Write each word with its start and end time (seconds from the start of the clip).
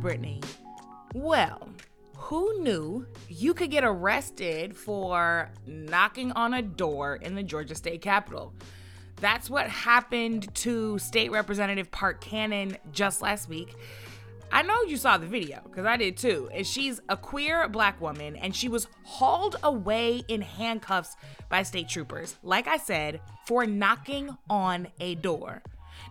Brittany. 0.00 0.40
Well, 1.14 1.68
who 2.16 2.60
knew 2.62 3.06
you 3.28 3.54
could 3.54 3.70
get 3.70 3.84
arrested 3.84 4.76
for 4.76 5.50
knocking 5.66 6.32
on 6.32 6.54
a 6.54 6.62
door 6.62 7.16
in 7.16 7.34
the 7.34 7.42
Georgia 7.42 7.74
state 7.74 8.02
capitol? 8.02 8.52
That's 9.16 9.50
what 9.50 9.68
happened 9.68 10.54
to 10.56 10.98
State 10.98 11.30
Representative 11.30 11.90
Park 11.90 12.20
Cannon 12.20 12.76
just 12.92 13.22
last 13.22 13.48
week. 13.48 13.74
I 14.50 14.62
know 14.62 14.82
you 14.82 14.96
saw 14.96 15.18
the 15.18 15.26
video 15.26 15.60
because 15.64 15.84
I 15.84 15.96
did 15.96 16.16
too. 16.16 16.48
And 16.52 16.66
she's 16.66 17.00
a 17.08 17.16
queer 17.16 17.68
black 17.68 18.00
woman 18.00 18.36
and 18.36 18.54
she 18.54 18.68
was 18.68 18.86
hauled 19.04 19.56
away 19.62 20.22
in 20.28 20.40
handcuffs 20.40 21.16
by 21.48 21.62
state 21.62 21.88
troopers, 21.88 22.36
like 22.42 22.66
I 22.66 22.76
said, 22.76 23.20
for 23.46 23.66
knocking 23.66 24.36
on 24.48 24.88
a 25.00 25.16
door. 25.16 25.62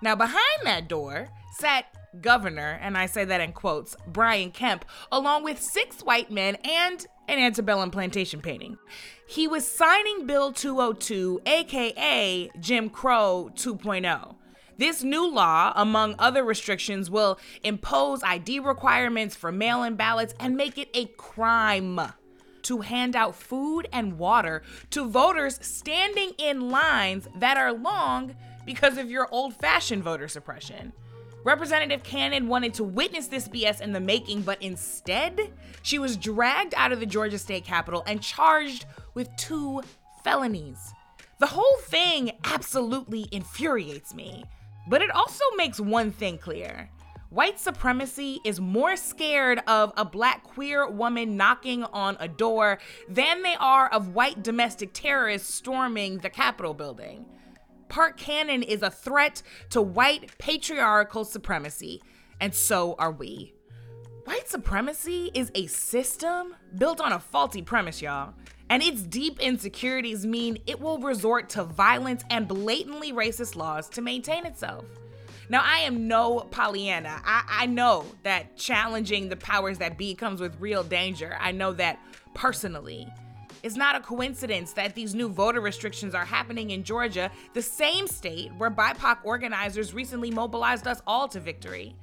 Now, 0.01 0.15
behind 0.15 0.61
that 0.63 0.87
door 0.87 1.29
sat 1.57 1.85
Governor, 2.21 2.79
and 2.81 2.97
I 2.97 3.05
say 3.05 3.25
that 3.25 3.41
in 3.41 3.53
quotes, 3.53 3.95
Brian 4.07 4.51
Kemp, 4.51 4.85
along 5.11 5.43
with 5.43 5.61
six 5.61 6.01
white 6.01 6.31
men 6.31 6.55
and 6.63 7.05
an 7.27 7.39
antebellum 7.39 7.91
plantation 7.91 8.41
painting. 8.41 8.77
He 9.27 9.47
was 9.47 9.69
signing 9.69 10.25
Bill 10.25 10.53
202, 10.53 11.41
aka 11.45 12.49
Jim 12.59 12.89
Crow 12.89 13.49
2.0. 13.55 14.35
This 14.77 15.03
new 15.03 15.27
law, 15.27 15.73
among 15.75 16.15
other 16.19 16.43
restrictions, 16.43 17.09
will 17.09 17.39
impose 17.63 18.21
ID 18.23 18.59
requirements 18.59 19.35
for 19.35 19.51
mail 19.51 19.83
in 19.83 19.95
ballots 19.95 20.35
and 20.39 20.55
make 20.55 20.77
it 20.77 20.89
a 20.93 21.05
crime 21.17 21.99
to 22.61 22.81
hand 22.81 23.15
out 23.15 23.35
food 23.35 23.87
and 23.91 24.19
water 24.19 24.61
to 24.91 25.09
voters 25.09 25.57
standing 25.61 26.31
in 26.37 26.69
lines 26.69 27.27
that 27.35 27.57
are 27.57 27.73
long 27.73 28.35
because 28.65 28.97
of 28.97 29.09
your 29.09 29.27
old 29.31 29.55
fashioned 29.55 30.03
voter 30.03 30.27
suppression. 30.27 30.93
Representative 31.47 32.03
Cannon 32.03 32.49
wanted 32.49 32.73
to 32.73 32.83
witness 32.83 33.27
this 33.27 33.47
BS 33.47 33.79
in 33.79 33.93
the 33.93 34.01
making, 34.01 34.41
but 34.41 34.61
instead, 34.61 35.53
she 35.81 35.97
was 35.97 36.17
dragged 36.17 36.73
out 36.75 36.91
of 36.91 36.99
the 36.99 37.05
Georgia 37.05 37.37
state 37.37 37.63
capitol 37.63 38.03
and 38.05 38.21
charged 38.21 38.85
with 39.13 39.33
two 39.37 39.81
felonies. 40.25 40.91
The 41.39 41.45
whole 41.45 41.77
thing 41.83 42.33
absolutely 42.43 43.29
infuriates 43.31 44.13
me, 44.13 44.43
but 44.89 45.01
it 45.01 45.09
also 45.09 45.45
makes 45.55 45.79
one 45.79 46.11
thing 46.11 46.37
clear. 46.37 46.89
White 47.29 47.61
supremacy 47.61 48.41
is 48.43 48.59
more 48.59 48.97
scared 48.97 49.61
of 49.67 49.93
a 49.95 50.03
black 50.03 50.43
queer 50.43 50.89
woman 50.89 51.37
knocking 51.37 51.85
on 51.85 52.17
a 52.19 52.27
door 52.27 52.77
than 53.07 53.41
they 53.43 53.55
are 53.57 53.87
of 53.87 54.13
white 54.13 54.43
domestic 54.43 54.89
terrorists 54.91 55.53
storming 55.53 56.17
the 56.17 56.29
Capitol 56.29 56.73
building. 56.73 57.25
Park 57.89 58.17
Cannon 58.17 58.63
is 58.63 58.81
a 58.81 58.89
threat 58.89 59.41
to 59.69 59.81
white 59.81 60.37
patriarchal 60.37 61.25
supremacy, 61.25 62.01
and 62.39 62.53
so 62.53 62.95
are 62.99 63.11
we. 63.11 63.53
White 64.25 64.49
supremacy 64.49 65.31
is 65.33 65.51
a 65.55 65.67
system 65.67 66.55
built 66.77 66.99
on 66.99 67.13
a 67.13 67.19
faulty 67.19 67.61
premise, 67.61 68.01
y'all. 68.01 68.33
And 68.69 68.83
its 68.83 69.01
deep 69.01 69.39
insecurities 69.39 70.25
mean 70.25 70.57
it 70.67 70.81
will 70.81 70.99
resort 70.99 71.47
to 71.51 71.63
violence 71.63 72.23
and 72.29 72.47
blatantly 72.47 73.13
racist 73.13 73.55
laws 73.55 73.87
to 73.91 74.01
maintain 74.01 74.45
itself. 74.45 74.83
Now, 75.49 75.61
I 75.63 75.79
am 75.79 76.09
no 76.09 76.41
Pollyanna. 76.41 77.21
I, 77.23 77.43
I 77.47 77.65
know 77.67 78.05
that 78.23 78.57
challenging 78.57 79.29
the 79.29 79.37
powers 79.37 79.77
that 79.77 79.97
be 79.97 80.13
comes 80.13 80.41
with 80.41 80.59
real 80.59 80.83
danger. 80.83 81.37
I 81.39 81.53
know 81.53 81.71
that 81.73 81.99
personally. 82.33 83.07
It's 83.67 83.75
not 83.75 83.97
a 83.97 83.99
coincidence 83.99 84.71
that 84.73 84.95
these 84.95 85.13
new 85.13 85.27
voter 85.27 85.59
restrictions 85.59 86.15
are 86.15 86.23
happening 86.23 86.69
in 86.69 86.85
Georgia, 86.85 87.29
the 87.51 87.61
same 87.61 88.07
state 88.07 88.49
where 88.57 88.71
BIPOC 88.71 89.17
organizers 89.25 89.93
recently 89.93 90.31
mobilized 90.31 90.87
us 90.87 91.01
all 91.05 91.27
to 91.27 91.41
victory. 91.41 91.93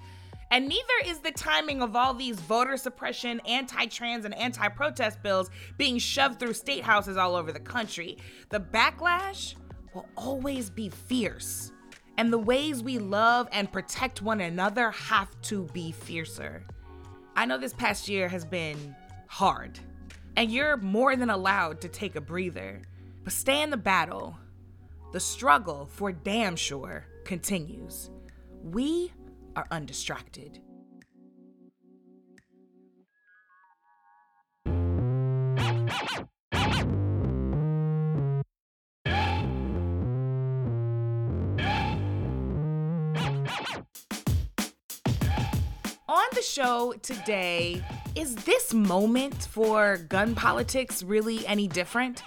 And 0.50 0.68
neither 0.68 0.92
is 1.06 1.20
the 1.20 1.30
timing 1.30 1.80
of 1.80 1.96
all 1.96 2.12
these 2.12 2.38
voter 2.38 2.76
suppression, 2.76 3.40
anti 3.46 3.86
trans, 3.86 4.26
and 4.26 4.34
anti 4.34 4.68
protest 4.68 5.22
bills 5.22 5.48
being 5.78 5.96
shoved 5.96 6.38
through 6.38 6.52
state 6.52 6.82
houses 6.82 7.16
all 7.16 7.34
over 7.34 7.50
the 7.50 7.60
country. 7.60 8.18
The 8.50 8.60
backlash 8.60 9.54
will 9.94 10.06
always 10.18 10.68
be 10.68 10.90
fierce. 10.90 11.72
And 12.18 12.30
the 12.30 12.36
ways 12.36 12.82
we 12.82 12.98
love 12.98 13.48
and 13.52 13.72
protect 13.72 14.20
one 14.20 14.42
another 14.42 14.90
have 14.90 15.30
to 15.44 15.64
be 15.72 15.92
fiercer. 15.92 16.62
I 17.34 17.46
know 17.46 17.56
this 17.56 17.72
past 17.72 18.06
year 18.06 18.28
has 18.28 18.44
been 18.44 18.94
hard 19.28 19.80
and 20.36 20.50
you're 20.50 20.76
more 20.76 21.16
than 21.16 21.30
allowed 21.30 21.80
to 21.82 21.88
take 21.88 22.16
a 22.16 22.20
breather. 22.20 22.82
But 23.22 23.32
stay 23.32 23.62
in 23.62 23.70
the 23.70 23.76
battle. 23.76 24.36
The 25.12 25.20
struggle, 25.20 25.86
for 25.86 26.12
damn 26.12 26.56
sure, 26.56 27.06
continues. 27.24 28.10
We 28.62 29.12
are 29.56 29.66
undistracted. 29.70 30.60
On 46.14 46.28
the 46.32 46.42
show 46.42 46.94
today, 47.02 47.82
is 48.14 48.36
this 48.36 48.72
moment 48.72 49.34
for 49.34 49.96
gun 49.96 50.36
politics 50.36 51.02
really 51.02 51.44
any 51.44 51.66
different? 51.66 52.22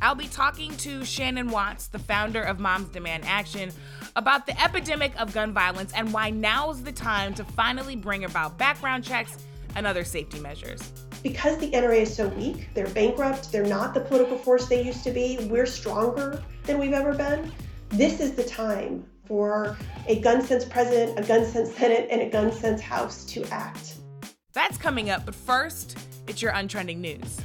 I'll 0.00 0.14
be 0.14 0.28
talking 0.28 0.76
to 0.76 1.04
Shannon 1.04 1.48
Watts, 1.48 1.88
the 1.88 1.98
founder 1.98 2.40
of 2.40 2.60
Moms 2.60 2.90
Demand 2.90 3.24
Action, 3.26 3.72
about 4.14 4.46
the 4.46 4.62
epidemic 4.62 5.12
of 5.20 5.34
gun 5.34 5.52
violence 5.52 5.92
and 5.92 6.12
why 6.12 6.30
now's 6.30 6.84
the 6.84 6.92
time 6.92 7.34
to 7.34 7.42
finally 7.42 7.96
bring 7.96 8.26
about 8.26 8.58
background 8.58 9.02
checks 9.02 9.38
and 9.74 9.88
other 9.88 10.04
safety 10.04 10.38
measures. 10.38 10.92
Because 11.24 11.58
the 11.58 11.72
NRA 11.72 12.02
is 12.02 12.14
so 12.14 12.28
weak, 12.28 12.68
they're 12.74 12.86
bankrupt, 12.90 13.50
they're 13.50 13.66
not 13.66 13.94
the 13.94 14.02
political 14.02 14.38
force 14.38 14.68
they 14.68 14.84
used 14.84 15.02
to 15.02 15.10
be, 15.10 15.48
we're 15.50 15.66
stronger 15.66 16.40
than 16.62 16.78
we've 16.78 16.92
ever 16.92 17.12
been. 17.12 17.50
This 17.88 18.20
is 18.20 18.36
the 18.36 18.44
time 18.44 19.04
for 19.26 19.76
a 20.06 20.20
gun 20.20 20.42
sense 20.42 20.64
president, 20.64 21.18
a 21.18 21.22
gun 21.22 21.44
sense 21.44 21.74
senate, 21.74 22.08
and 22.10 22.22
a 22.22 22.28
gun 22.28 22.52
sense 22.52 22.80
house 22.80 23.24
to 23.26 23.44
act. 23.46 23.96
That's 24.52 24.78
coming 24.78 25.10
up, 25.10 25.24
but 25.24 25.34
first, 25.34 25.98
it's 26.28 26.40
your 26.40 26.52
untrending 26.52 26.98
news. 26.98 27.40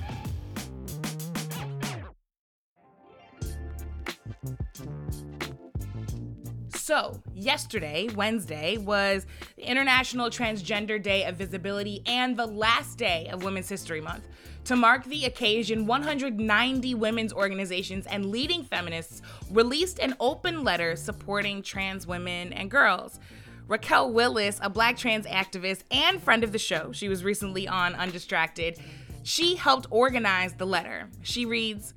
So, 6.90 7.22
yesterday, 7.36 8.10
Wednesday, 8.16 8.78
was 8.78 9.28
the 9.58 9.70
International 9.70 10.32
Transgender 10.32 11.02
Day 11.02 11.24
of 11.26 11.36
Visibility 11.36 12.02
and 12.08 12.36
the 12.36 12.48
last 12.48 12.98
day 12.98 13.30
of 13.32 13.44
Women's 13.44 13.70
History 13.70 14.02
Month. 14.02 14.28
To 14.70 14.76
mark 14.76 15.04
the 15.06 15.26
occasion, 15.26 15.88
190 15.88 16.94
women's 16.94 17.34
organizations 17.34 18.06
and 18.06 18.28
leading 18.28 18.64
feminists 18.64 19.24
released 19.50 19.98
an 19.98 20.16
open 20.20 20.64
letter 20.64 20.96
supporting 20.96 21.64
trans 21.64 22.06
women 22.06 22.54
and 22.54 22.70
girls. 22.70 23.20
Raquel 23.68 24.14
Willis, 24.14 24.60
a 24.62 24.70
black 24.70 24.96
trans 24.96 25.26
activist 25.26 25.82
and 25.90 26.22
friend 26.22 26.44
of 26.44 26.52
the 26.52 26.60
show, 26.60 26.92
she 26.92 27.10
was 27.10 27.24
recently 27.24 27.68
on 27.68 27.96
Undistracted. 27.96 28.78
She 29.24 29.56
helped 29.56 29.88
organize 29.90 30.54
the 30.54 30.68
letter. 30.68 31.10
She 31.24 31.48
reads 31.48 31.96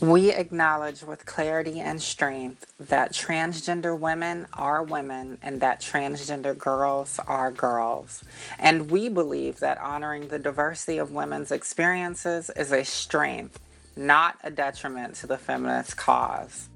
We 0.00 0.30
acknowledge 0.30 1.02
with 1.02 1.24
clarity 1.24 1.80
and 1.80 2.02
strength 2.02 2.66
that 2.78 3.14
transgender 3.14 3.98
women 3.98 4.46
are 4.52 4.82
women 4.82 5.38
and 5.40 5.62
that 5.62 5.80
transgender 5.80 6.56
girls 6.56 7.18
are 7.26 7.50
girls. 7.50 8.22
And 8.58 8.90
we 8.90 9.08
believe 9.08 9.60
that 9.60 9.78
honoring 9.78 10.28
the 10.28 10.38
diversity 10.38 10.98
of 10.98 11.12
women's 11.12 11.50
experiences 11.50 12.50
is 12.54 12.72
a 12.72 12.84
strength, 12.84 13.58
not 13.96 14.36
a 14.44 14.50
detriment 14.50 15.14
to 15.16 15.26
the 15.26 15.38
feminist 15.38 15.96
cause. 15.96 16.68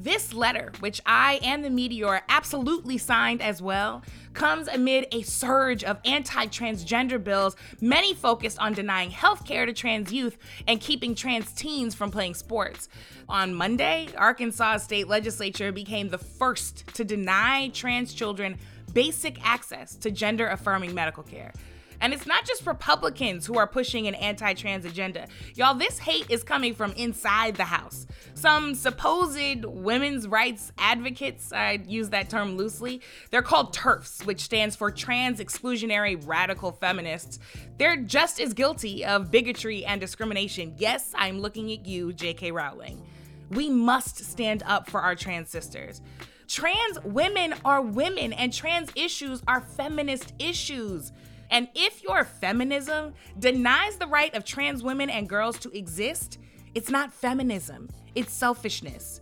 This 0.00 0.32
letter, 0.32 0.70
which 0.78 1.00
I 1.06 1.40
and 1.42 1.64
the 1.64 1.70
Meteor 1.70 2.22
absolutely 2.28 2.98
signed 2.98 3.42
as 3.42 3.60
well, 3.60 4.04
comes 4.32 4.68
amid 4.68 5.08
a 5.10 5.22
surge 5.22 5.82
of 5.82 5.98
anti 6.04 6.46
transgender 6.46 7.22
bills, 7.22 7.56
many 7.80 8.14
focused 8.14 8.60
on 8.60 8.74
denying 8.74 9.10
health 9.10 9.44
care 9.44 9.66
to 9.66 9.72
trans 9.72 10.12
youth 10.12 10.38
and 10.68 10.80
keeping 10.80 11.16
trans 11.16 11.50
teens 11.50 11.96
from 11.96 12.12
playing 12.12 12.34
sports. 12.34 12.88
On 13.28 13.52
Monday, 13.52 14.08
Arkansas 14.16 14.76
state 14.78 15.08
legislature 15.08 15.72
became 15.72 16.10
the 16.10 16.18
first 16.18 16.86
to 16.94 17.04
deny 17.04 17.68
trans 17.70 18.14
children 18.14 18.56
basic 18.92 19.44
access 19.44 19.96
to 19.96 20.12
gender 20.12 20.46
affirming 20.46 20.94
medical 20.94 21.24
care. 21.24 21.52
And 22.00 22.12
it's 22.12 22.26
not 22.26 22.44
just 22.46 22.66
Republicans 22.66 23.46
who 23.46 23.58
are 23.58 23.66
pushing 23.66 24.06
an 24.06 24.14
anti 24.14 24.54
trans 24.54 24.84
agenda. 24.84 25.26
Y'all, 25.54 25.74
this 25.74 25.98
hate 25.98 26.30
is 26.30 26.42
coming 26.42 26.74
from 26.74 26.92
inside 26.92 27.56
the 27.56 27.64
House. 27.64 28.06
Some 28.34 28.74
supposed 28.74 29.64
women's 29.64 30.28
rights 30.28 30.72
advocates, 30.78 31.52
I 31.52 31.80
use 31.86 32.10
that 32.10 32.30
term 32.30 32.56
loosely, 32.56 33.00
they're 33.30 33.42
called 33.42 33.74
TERFs, 33.74 34.24
which 34.24 34.40
stands 34.40 34.76
for 34.76 34.90
Trans 34.90 35.40
Exclusionary 35.40 36.20
Radical 36.26 36.72
Feminists. 36.72 37.38
They're 37.78 37.96
just 37.96 38.40
as 38.40 38.54
guilty 38.54 39.04
of 39.04 39.30
bigotry 39.30 39.84
and 39.84 40.00
discrimination. 40.00 40.74
Yes, 40.78 41.12
I'm 41.16 41.40
looking 41.40 41.72
at 41.72 41.86
you, 41.86 42.12
J.K. 42.12 42.52
Rowling. 42.52 43.02
We 43.50 43.70
must 43.70 44.18
stand 44.24 44.62
up 44.66 44.88
for 44.88 45.00
our 45.00 45.14
trans 45.14 45.48
sisters. 45.48 46.00
Trans 46.48 46.98
women 47.04 47.54
are 47.64 47.82
women, 47.82 48.32
and 48.32 48.52
trans 48.52 48.90
issues 48.94 49.42
are 49.46 49.60
feminist 49.60 50.32
issues. 50.38 51.12
And 51.50 51.68
if 51.74 52.02
your 52.02 52.24
feminism 52.24 53.14
denies 53.38 53.96
the 53.96 54.06
right 54.06 54.34
of 54.34 54.44
trans 54.44 54.82
women 54.82 55.10
and 55.10 55.28
girls 55.28 55.58
to 55.60 55.70
exist, 55.70 56.38
it's 56.74 56.90
not 56.90 57.12
feminism, 57.12 57.88
it's 58.14 58.32
selfishness. 58.32 59.20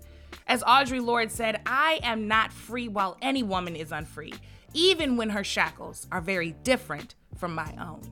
As 0.49 0.62
Audre 0.62 1.05
Lorde 1.05 1.31
said, 1.31 1.61
I 1.67 2.00
am 2.02 2.28
not 2.28 2.52
free 2.52 2.88
while 2.88 3.17
any 3.20 3.43
woman 3.43 3.75
is 3.76 3.93
unfree, 3.93 4.34
even 4.75 5.17
when 5.17 5.31
her 5.31 5.44
shackles 5.44 6.06
are 6.12 6.20
very 6.20 6.52
different 6.62 7.14
from 7.37 7.55
my 7.55 7.75
own. 7.81 8.02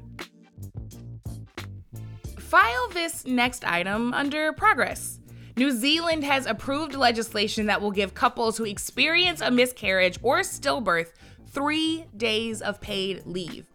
File 2.39 2.89
this 2.93 3.25
next 3.27 3.65
item 3.65 4.13
under 4.15 4.53
progress. 4.53 5.21
New 5.57 5.71
Zealand 5.71 6.25
has 6.25 6.47
approved 6.47 6.95
legislation 6.95 7.67
that 7.67 7.81
will 7.81 7.93
give 7.93 8.15
couples 8.15 8.57
who 8.57 8.65
experience 8.65 9.41
a 9.41 9.51
miscarriage 9.51 10.19
or 10.23 10.41
stillbirth 10.41 11.13
three 11.47 12.05
days 12.17 12.61
of 12.61 12.81
paid 12.81 13.25
leave. 13.25 13.67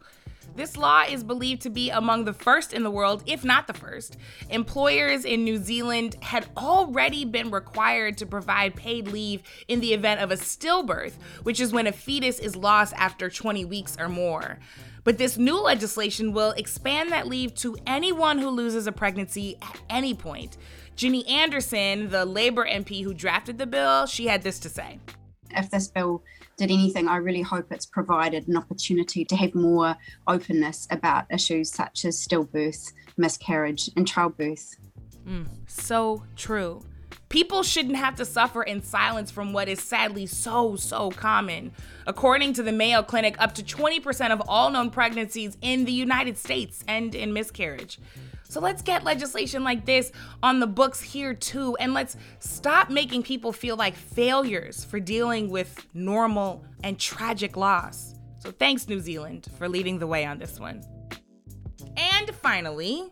This 0.59 0.75
law 0.75 1.03
is 1.09 1.23
believed 1.23 1.61
to 1.61 1.69
be 1.69 1.89
among 1.89 2.25
the 2.25 2.33
first 2.33 2.73
in 2.73 2.83
the 2.83 2.91
world, 2.91 3.23
if 3.25 3.45
not 3.45 3.65
the 3.65 3.73
first. 3.73 4.17
Employers 4.49 5.23
in 5.23 5.45
New 5.45 5.55
Zealand 5.55 6.17
had 6.21 6.47
already 6.57 7.23
been 7.23 7.49
required 7.49 8.17
to 8.17 8.25
provide 8.25 8.75
paid 8.75 9.07
leave 9.07 9.41
in 9.69 9.79
the 9.79 9.93
event 9.93 10.19
of 10.19 10.31
a 10.31 10.35
stillbirth, 10.35 11.13
which 11.43 11.61
is 11.61 11.71
when 11.71 11.87
a 11.87 11.93
fetus 11.93 12.39
is 12.39 12.57
lost 12.57 12.93
after 12.97 13.29
20 13.29 13.63
weeks 13.63 13.95
or 13.97 14.09
more. 14.09 14.59
But 15.05 15.17
this 15.17 15.37
new 15.37 15.57
legislation 15.57 16.33
will 16.33 16.51
expand 16.51 17.13
that 17.13 17.29
leave 17.29 17.55
to 17.55 17.77
anyone 17.87 18.37
who 18.37 18.49
loses 18.49 18.85
a 18.85 18.91
pregnancy 18.91 19.55
at 19.61 19.79
any 19.89 20.13
point. 20.13 20.57
Ginny 20.97 21.25
Andersen, 21.25 22.09
the 22.09 22.25
Labour 22.25 22.67
MP 22.67 23.01
who 23.01 23.13
drafted 23.13 23.59
the 23.59 23.65
bill, 23.65 24.07
she 24.07 24.27
had 24.27 24.43
this 24.43 24.59
to 24.59 24.67
say. 24.67 24.99
If 25.51 25.69
this 25.69 25.87
bill 25.87 26.21
did 26.59 26.71
anything, 26.71 27.07
I 27.07 27.15
really 27.15 27.41
hope 27.41 27.71
it's 27.71 27.85
provided 27.85 28.47
an 28.47 28.57
opportunity 28.57 29.23
to 29.25 29.35
have 29.37 29.55
more 29.55 29.95
openness 30.27 30.87
about 30.91 31.25
issues 31.31 31.71
such 31.71 32.05
as 32.05 32.17
stillbirth, 32.17 32.93
miscarriage, 33.17 33.89
and 33.95 34.05
childbirth. 34.07 34.75
Mm, 35.25 35.47
so 35.67 36.23
true. 36.35 36.83
People 37.29 37.63
shouldn't 37.63 37.95
have 37.95 38.15
to 38.15 38.25
suffer 38.25 38.61
in 38.63 38.83
silence 38.83 39.31
from 39.31 39.53
what 39.53 39.69
is 39.69 39.81
sadly 39.81 40.25
so, 40.25 40.75
so 40.75 41.11
common. 41.11 41.71
According 42.07 42.53
to 42.53 42.63
the 42.63 42.71
Mayo 42.71 43.03
Clinic, 43.03 43.35
up 43.39 43.53
to 43.55 43.63
20% 43.63 44.31
of 44.31 44.41
all 44.47 44.69
known 44.69 44.89
pregnancies 44.89 45.55
in 45.61 45.85
the 45.85 45.91
United 45.93 46.37
States 46.37 46.83
end 46.87 47.15
in 47.15 47.31
miscarriage. 47.31 47.99
So 48.49 48.59
let's 48.59 48.81
get 48.81 49.03
legislation 49.03 49.63
like 49.63 49.85
this 49.85 50.11
on 50.41 50.59
the 50.59 50.65
books 50.65 50.99
here 50.99 51.35
too, 51.35 51.77
and 51.79 51.93
let's 51.93 52.17
stop 52.39 52.89
making 52.89 53.21
people 53.21 53.53
feel 53.53 53.75
like 53.75 53.95
failures 53.95 54.83
for 54.83 54.99
dealing 54.99 55.51
with 55.51 55.85
normal 55.93 56.65
and 56.83 56.99
tragic 56.99 57.55
loss. 57.55 58.15
So 58.39 58.49
thanks, 58.49 58.87
New 58.87 58.99
Zealand, 58.99 59.47
for 59.59 59.69
leading 59.69 59.99
the 59.99 60.07
way 60.07 60.25
on 60.25 60.39
this 60.39 60.59
one. 60.59 60.81
And 61.95 62.33
finally, 62.33 63.07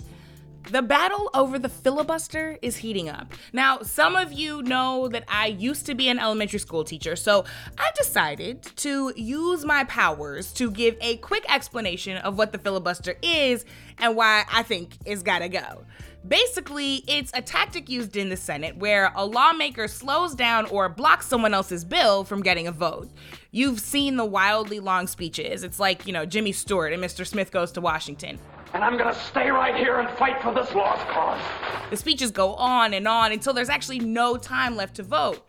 the 0.72 0.82
battle 0.82 1.30
over 1.34 1.58
the 1.58 1.70
filibuster 1.70 2.58
is 2.62 2.78
heating 2.78 3.10
up. 3.10 3.34
Now, 3.54 3.82
some 3.82 4.16
of 4.16 4.34
you 4.34 4.62
know 4.62 5.08
that 5.10 5.24
I 5.28 5.48
used 5.48 5.86
to 5.86 5.96
be 5.96 6.10
an 6.10 6.20
elementary 6.20 6.60
school 6.60 6.84
teacher, 6.84 7.16
so 7.16 7.46
I 7.78 7.90
decided 7.96 8.64
to 8.78 9.14
use 9.16 9.64
my 9.66 9.86
powers 9.86 10.52
to 10.54 10.70
give 10.70 10.98
a 11.02 11.18
quick 11.18 11.46
explanation 11.54 12.18
of 12.18 12.38
what 12.38 12.52
the 12.52 12.58
filibuster 12.58 13.16
is 13.22 13.66
and 13.98 14.16
why 14.16 14.46
I 14.52 14.64
think 14.64 14.98
it's 15.06 15.24
gotta 15.24 15.50
go. 15.50 15.86
Basically, 16.26 17.04
it's 17.08 17.32
a 17.34 17.42
tactic 17.42 17.90
used 17.90 18.16
in 18.16 18.30
the 18.30 18.38
Senate 18.38 18.78
where 18.78 19.12
a 19.16 19.26
lawmaker 19.26 19.88
slows 19.88 20.36
down 20.36 20.66
or 20.68 20.88
blocks 20.88 21.26
someone 21.26 21.54
else's 21.54 21.84
bill 21.84 22.24
from 22.24 22.42
getting 22.42 22.68
a 22.68 22.72
vote. 22.72 23.10
You've 23.52 23.80
seen 23.80 24.16
the 24.16 24.26
wildly 24.26 24.80
long 24.80 25.08
speeches. 25.08 25.64
It's 25.64 25.80
like, 25.80 26.06
you 26.06 26.14
know, 26.14 26.26
Jimmy 26.26 26.52
Stewart 26.52 26.94
and 26.94 27.04
Mr. 27.04 27.26
Smith 27.26 27.52
goes 27.52 27.72
to 27.74 27.82
Washington 27.82 28.40
and 28.74 28.84
I'm 28.84 28.98
gonna 28.98 29.16
stay 29.16 29.50
right 29.50 29.76
here 29.76 30.00
and 30.00 30.10
fight 30.18 30.42
for 30.42 30.54
this 30.54 30.74
lost 30.74 31.06
cause. 31.08 31.42
The 31.90 31.98
speeches 31.98 32.32
go 32.32 32.54
on 32.56 32.94
and 32.94 33.08
on 33.08 33.32
until 33.32 33.54
there's 33.54 33.70
actually 33.70 34.00
no 34.00 34.38
time 34.38 34.76
left 34.76 34.96
to 34.98 35.04
vote. 35.04 35.46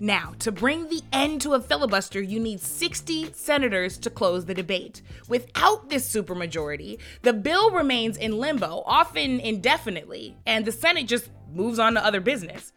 Now, 0.00 0.34
to 0.38 0.52
bring 0.52 0.88
the 0.88 1.02
end 1.12 1.40
to 1.40 1.54
a 1.54 1.60
filibuster, 1.60 2.22
you 2.22 2.38
need 2.38 2.60
60 2.60 3.32
senators 3.32 3.98
to 3.98 4.10
close 4.10 4.44
the 4.44 4.54
debate. 4.54 5.02
Without 5.28 5.88
this 5.88 6.08
supermajority, 6.12 6.98
the 7.22 7.32
bill 7.32 7.72
remains 7.72 8.16
in 8.16 8.38
limbo, 8.38 8.82
often 8.86 9.40
indefinitely, 9.40 10.36
and 10.46 10.64
the 10.64 10.72
Senate 10.72 11.08
just 11.08 11.30
moves 11.52 11.80
on 11.80 11.94
to 11.94 12.04
other 12.04 12.20
business. 12.20 12.72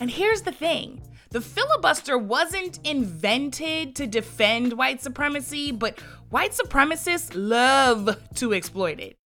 And 0.00 0.10
here's 0.10 0.42
the 0.42 0.52
thing 0.52 1.02
the 1.30 1.42
filibuster 1.42 2.16
wasn't 2.16 2.78
invented 2.84 3.94
to 3.96 4.06
defend 4.06 4.72
white 4.74 5.02
supremacy, 5.02 5.72
but 5.72 6.00
white 6.30 6.52
supremacists 6.52 7.32
love 7.34 8.18
to 8.36 8.54
exploit 8.54 8.98
it. 8.98 9.18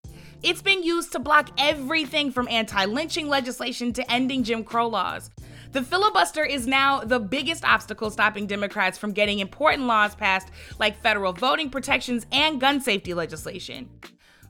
It's 0.42 0.62
been 0.62 0.84
used 0.84 1.12
to 1.14 1.20
block 1.20 1.50
everything 1.58 2.32
from 2.32 2.48
anti 2.48 2.86
lynching 2.86 3.28
legislation 3.28 3.94
to 3.94 4.12
ending 4.12 4.44
Jim 4.44 4.64
Crow 4.64 4.88
laws. 4.88 5.30
The 5.76 5.84
filibuster 5.84 6.46
is 6.46 6.68
now 6.68 7.02
the 7.02 7.20
biggest 7.20 7.66
obstacle 7.66 8.10
stopping 8.10 8.48
Democrats 8.48 8.98
from 8.98 9.12
getting 9.12 9.40
important 9.40 9.88
laws 9.88 10.16
passed, 10.16 10.48
like 10.80 10.96
federal 11.02 11.34
voting 11.34 11.70
protections 11.70 12.26
and 12.32 12.62
gun 12.62 12.80
safety 12.80 13.14
legislation. 13.14 13.90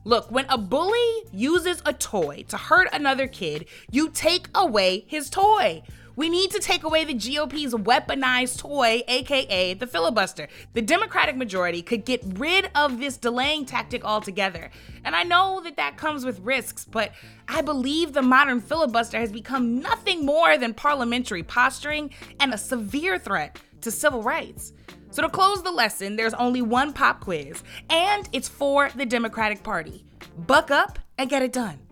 Look, 0.04 0.30
when 0.30 0.46
a 0.48 0.56
bully 0.56 1.24
uses 1.32 1.82
a 1.84 1.92
toy 1.92 2.44
to 2.46 2.56
hurt 2.56 2.86
another 2.92 3.26
kid, 3.26 3.66
you 3.90 4.10
take 4.10 4.46
away 4.54 5.04
his 5.08 5.28
toy. 5.28 5.82
We 6.16 6.30
need 6.30 6.50
to 6.52 6.58
take 6.58 6.82
away 6.82 7.04
the 7.04 7.12
GOP's 7.12 7.74
weaponized 7.74 8.58
toy, 8.58 9.02
aka 9.06 9.74
the 9.74 9.86
filibuster. 9.86 10.48
The 10.72 10.80
Democratic 10.80 11.36
majority 11.36 11.82
could 11.82 12.06
get 12.06 12.22
rid 12.24 12.70
of 12.74 12.98
this 12.98 13.18
delaying 13.18 13.66
tactic 13.66 14.02
altogether. 14.02 14.70
And 15.04 15.14
I 15.14 15.24
know 15.24 15.60
that 15.62 15.76
that 15.76 15.98
comes 15.98 16.24
with 16.24 16.40
risks, 16.40 16.86
but 16.86 17.12
I 17.48 17.60
believe 17.60 18.14
the 18.14 18.22
modern 18.22 18.62
filibuster 18.62 19.18
has 19.18 19.30
become 19.30 19.78
nothing 19.78 20.24
more 20.24 20.56
than 20.56 20.72
parliamentary 20.72 21.42
posturing 21.42 22.10
and 22.40 22.54
a 22.54 22.58
severe 22.58 23.18
threat 23.18 23.58
to 23.82 23.90
civil 23.90 24.22
rights. 24.22 24.72
So, 25.10 25.22
to 25.22 25.28
close 25.28 25.62
the 25.62 25.70
lesson, 25.70 26.16
there's 26.16 26.34
only 26.34 26.62
one 26.62 26.92
pop 26.92 27.20
quiz, 27.20 27.62
and 27.88 28.28
it's 28.32 28.48
for 28.48 28.90
the 28.90 29.06
Democratic 29.06 29.62
Party. 29.62 30.04
Buck 30.36 30.70
up 30.70 30.98
and 31.18 31.30
get 31.30 31.42
it 31.42 31.52
done. 31.52 31.85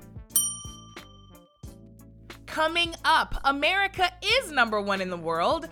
Coming 2.55 2.95
up, 3.05 3.35
America 3.43 4.09
is 4.23 4.53
number 4.53 4.81
one 4.81 5.01
in 5.01 5.11
the 5.11 5.17
world, 5.17 5.69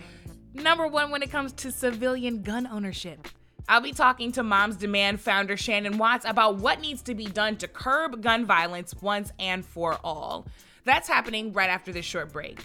number 0.53 0.85
one 0.85 1.11
when 1.11 1.23
it 1.23 1.31
comes 1.31 1.53
to 1.53 1.71
civilian 1.71 2.41
gun 2.43 2.67
ownership. 2.67 3.25
I'll 3.69 3.79
be 3.79 3.93
talking 3.93 4.33
to 4.33 4.43
Moms 4.43 4.75
Demand 4.75 5.21
founder 5.21 5.55
Shannon 5.55 5.97
Watts 5.97 6.25
about 6.25 6.57
what 6.57 6.81
needs 6.81 7.01
to 7.03 7.15
be 7.15 7.25
done 7.25 7.55
to 7.59 7.69
curb 7.69 8.21
gun 8.21 8.45
violence 8.45 8.93
once 9.01 9.31
and 9.39 9.65
for 9.65 9.97
all. 10.03 10.45
That's 10.83 11.07
happening 11.07 11.53
right 11.53 11.69
after 11.69 11.93
this 11.93 12.03
short 12.03 12.33
break. 12.33 12.59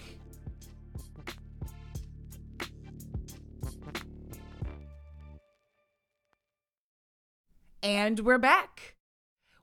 And 7.81 8.19
we're 8.19 8.37
back. 8.37 8.95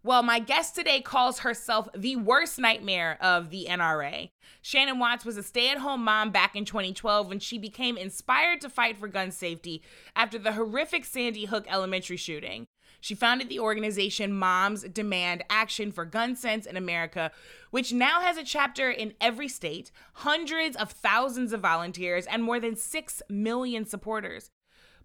Well, 0.07 0.23
my 0.23 0.39
guest 0.39 0.77
today 0.77 1.01
calls 1.01 1.41
herself 1.41 1.89
the 1.93 2.15
worst 2.15 2.61
nightmare 2.61 3.19
of 3.21 3.51
the 3.51 3.67
NRA. 3.69 4.31
Shannon 4.63 5.01
Watts 5.01 5.25
was 5.25 5.37
a 5.37 5.43
stay 5.43 5.69
at 5.69 5.79
home 5.79 6.05
mom 6.05 6.31
back 6.31 6.55
in 6.55 6.65
2012 6.65 7.29
when 7.29 7.41
she 7.41 7.59
became 7.59 7.97
inspired 7.97 8.61
to 8.61 8.69
fight 8.69 8.97
for 8.99 9.09
gun 9.09 9.33
safety 9.33 9.83
after 10.15 10.39
the 10.39 10.53
horrific 10.53 11.05
Sandy 11.05 11.47
Hook 11.47 11.67
elementary 11.69 12.17
shooting. 12.17 12.69
She 13.01 13.17
founded 13.17 13.49
the 13.49 13.59
organization 13.59 14.33
Moms 14.33 14.85
Demand 14.85 15.43
Action 15.51 15.91
for 15.91 16.05
Gun 16.05 16.37
Sense 16.37 16.67
in 16.67 16.77
America, 16.77 17.33
which 17.73 17.93
now 17.93 18.21
has 18.21 18.37
a 18.37 18.45
chapter 18.45 18.89
in 18.89 19.13
every 19.21 19.49
state, 19.49 19.91
hundreds 20.13 20.77
of 20.77 20.93
thousands 20.93 21.53
of 21.53 21.63
volunteers, 21.63 22.27
and 22.27 22.45
more 22.45 22.61
than 22.61 22.77
6 22.77 23.23
million 23.29 23.85
supporters. 23.85 24.53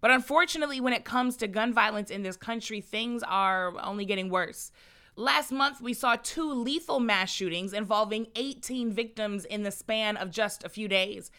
But 0.00 0.12
unfortunately, 0.12 0.80
when 0.80 0.92
it 0.92 1.04
comes 1.04 1.36
to 1.38 1.48
gun 1.48 1.72
violence 1.72 2.10
in 2.10 2.22
this 2.22 2.36
country, 2.36 2.80
things 2.80 3.24
are 3.24 3.72
only 3.82 4.04
getting 4.04 4.28
worse. 4.28 4.70
Last 5.16 5.52
month, 5.52 5.80
we 5.80 5.92
saw 5.92 6.16
two 6.16 6.52
lethal 6.52 6.98
mass 6.98 7.30
shootings 7.30 7.72
involving 7.72 8.28
18 8.34 8.92
victims 8.92 9.44
in 9.44 9.62
the 9.62 9.70
span 9.70 10.16
of 10.16 10.30
just 10.30 10.64
a 10.64 10.70
few 10.70 10.88
days. 10.88 11.30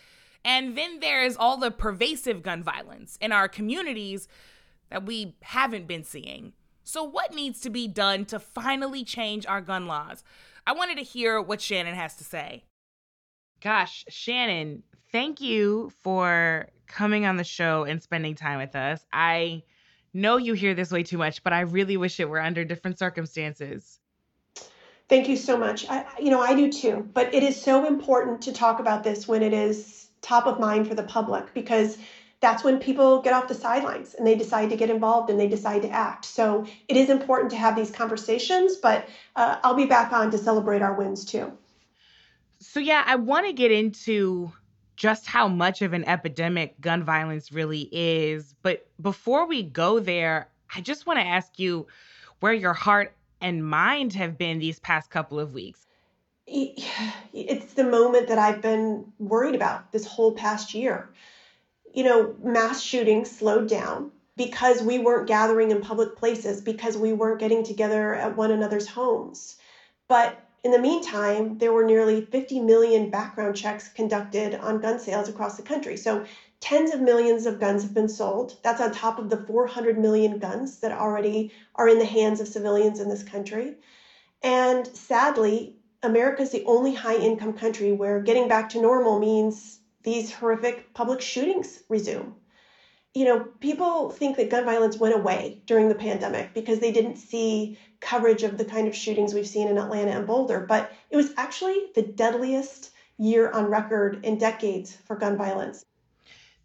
And 0.46 0.78
then 0.78 1.00
there's 1.00 1.36
all 1.36 1.58
the 1.58 1.72
pervasive 1.72 2.44
gun 2.44 2.62
violence 2.62 3.18
in 3.20 3.32
our 3.32 3.48
communities 3.48 4.28
that 4.90 5.06
we 5.06 5.36
haven't 5.42 5.88
been 5.88 6.04
seeing. 6.04 6.54
So, 6.84 7.04
what 7.04 7.34
needs 7.34 7.62
to 7.62 7.70
be 7.70 7.88
done 7.88 8.26
to 8.26 8.40
finally 8.40 9.04
change 9.04 9.46
our 9.46 9.62
gun 9.62 9.88
laws? 9.88 10.24
I 10.68 10.74
wanted 10.74 10.98
to 10.98 11.04
hear 11.04 11.42
what 11.42 11.62
Shannon 11.62 11.96
has 11.96 12.16
to 12.18 12.24
say. 12.24 12.66
Gosh, 13.62 14.04
Shannon, 14.10 14.84
thank 15.12 15.40
you 15.40 15.92
for 16.04 16.68
coming 16.88 17.26
on 17.26 17.38
the 17.38 17.44
show 17.44 17.86
and 17.86 18.04
spending 18.04 18.36
time 18.36 18.60
with 18.60 18.76
us. 18.76 19.06
I 19.12 19.64
know 20.14 20.38
you 20.38 20.54
hear 20.54 20.74
this 20.74 20.92
way 20.92 21.04
too 21.04 21.18
much, 21.18 21.44
but 21.44 21.54
I 21.54 21.62
really 21.62 21.98
wish 21.98 22.20
it 22.20 22.30
were 22.30 22.40
under 22.40 22.64
different 22.64 23.00
circumstances. 23.00 24.00
Thank 25.10 25.28
you 25.28 25.36
so 25.36 25.58
much. 25.58 25.88
I, 25.90 26.06
you 26.20 26.30
know, 26.30 26.42
I 26.42 26.56
do 26.56 26.72
too, 26.72 27.08
but 27.14 27.34
it 27.34 27.44
is 27.44 27.62
so 27.62 27.86
important 27.86 28.42
to 28.44 28.54
talk 28.54 28.80
about 28.80 29.04
this 29.04 29.28
when 29.28 29.44
it 29.44 29.54
is 29.54 30.08
top 30.22 30.48
of 30.48 30.60
mind 30.60 30.88
for 30.88 30.96
the 30.96 31.04
public 31.04 31.54
because 31.54 31.98
that's 32.40 32.64
when 32.64 32.80
people 32.80 33.22
get 33.22 33.34
off 33.34 33.48
the 33.48 33.54
sidelines 33.54 34.16
and 34.16 34.26
they 34.26 34.36
decide 34.36 34.70
to 34.70 34.76
get 34.76 34.90
involved 34.90 35.30
and 35.30 35.40
they 35.40 35.48
decide 35.48 35.82
to 35.82 35.90
act. 35.90 36.26
So 36.26 36.66
it 36.88 36.98
is 36.98 37.10
important 37.10 37.52
to 37.52 37.58
have 37.58 37.76
these 37.76 37.92
conversations, 37.92 38.76
but 38.76 39.08
uh, 39.36 39.58
I'll 39.64 39.76
be 39.76 39.86
back 39.86 40.12
on 40.12 40.32
to 40.32 40.38
celebrate 40.38 40.82
our 40.82 40.94
wins 40.94 41.26
too. 41.26 41.52
So, 42.60 42.80
yeah, 42.80 43.04
I 43.06 43.16
want 43.16 43.46
to 43.46 43.54
get 43.54 43.72
into 43.72 44.52
just 45.04 45.28
how 45.28 45.50
much 45.50 45.82
of 45.82 45.92
an 45.92 46.06
epidemic 46.06 46.80
gun 46.80 47.04
violence 47.04 47.52
really 47.52 47.90
is. 47.92 48.56
But 48.62 48.88
before 49.02 49.46
we 49.46 49.62
go 49.62 50.00
there, 50.00 50.48
I 50.74 50.80
just 50.80 51.06
want 51.06 51.20
to 51.20 51.26
ask 51.26 51.60
you 51.60 51.88
where 52.40 52.54
your 52.54 52.72
heart 52.72 53.14
and 53.42 53.68
mind 53.68 54.14
have 54.14 54.38
been 54.38 54.60
these 54.60 54.80
past 54.80 55.10
couple 55.10 55.42
of 55.42 55.54
weeks. 55.54 55.86
It's 56.48 57.74
the 57.74 57.84
moment 57.84 58.30
that 58.30 58.38
I've 58.38 58.62
been 58.62 59.12
worried 59.20 59.56
about 59.56 59.92
this 59.92 60.08
whole 60.08 60.32
past 60.32 60.74
year. 60.74 61.10
You 61.94 62.06
know, 62.06 62.36
mass 62.42 62.82
shootings 62.82 63.30
slowed 63.30 63.68
down 63.68 64.10
because 64.38 64.82
we 64.82 65.00
weren't 65.00 65.28
gathering 65.28 65.72
in 65.72 65.82
public 65.82 66.16
places, 66.16 66.62
because 66.62 66.96
we 66.96 67.12
weren't 67.12 67.42
getting 67.42 67.66
together 67.66 68.16
at 68.16 68.38
one 68.38 68.52
another's 68.52 68.88
homes. 68.88 69.58
But 70.08 70.40
in 70.64 70.72
the 70.72 70.80
meantime, 70.80 71.58
there 71.58 71.74
were 71.74 71.86
nearly 71.86 72.26
50 72.26 72.62
million 72.62 73.10
background 73.10 73.56
checks 73.56 73.90
conducted 73.90 74.56
on 74.56 74.80
gun 74.80 74.98
sales 74.98 75.28
across 75.28 75.58
the 75.58 75.64
country. 75.64 75.98
So 75.98 76.26
tens 76.62 76.94
of 76.94 77.02
millions 77.02 77.46
of 77.46 77.60
guns 77.60 77.84
have 77.84 77.94
been 77.94 78.08
sold. 78.08 78.56
That's 78.64 78.80
on 78.80 78.94
top 78.94 79.20
of 79.20 79.30
the 79.30 79.46
400 79.46 79.98
million 80.00 80.40
guns 80.40 80.80
that 80.80 80.94
already 80.94 81.52
are 81.76 81.90
in 81.90 82.00
the 82.00 82.06
hands 82.06 82.40
of 82.40 82.48
civilians 82.48 83.02
in 83.02 83.10
this 83.10 83.24
country. 83.24 83.76
And 84.42 84.88
sadly, 84.88 85.76
America 86.02 86.44
is 86.44 86.52
the 86.52 86.64
only 86.66 86.94
high 86.94 87.18
income 87.18 87.54
country 87.54 87.92
where 87.92 88.22
getting 88.22 88.48
back 88.48 88.70
to 88.70 88.82
normal 88.82 89.20
means 89.20 89.80
these 90.04 90.32
horrific 90.32 90.94
public 90.94 91.20
shootings 91.20 91.84
resume 91.90 92.36
you 93.14 93.26
know, 93.26 93.46
people 93.60 94.10
think 94.10 94.38
that 94.38 94.50
gun 94.50 94.66
violence 94.66 94.98
went 94.98 95.14
away 95.14 95.62
during 95.68 95.88
the 95.88 95.96
pandemic 95.96 96.54
because 96.54 96.80
they 96.80 96.92
didn't 96.92 97.18
see 97.18 97.78
coverage 98.04 98.44
of 98.44 98.58
the 98.58 98.66
kind 98.66 98.88
of 98.88 98.96
shootings 98.96 99.34
we've 99.34 99.48
seen 99.48 99.68
in 99.68 99.78
Atlanta 99.78 100.12
and 100.12 100.28
Boulder, 100.28 100.66
but 100.68 100.92
it 101.10 101.16
was 101.16 101.32
actually 101.38 101.88
the 101.96 102.02
deadliest 102.02 102.92
year 103.18 103.50
on 103.52 103.66
record 103.66 104.24
in 104.24 104.38
decades 104.38 104.96
for 105.06 105.16
gun 105.16 105.38
violence. 105.38 105.86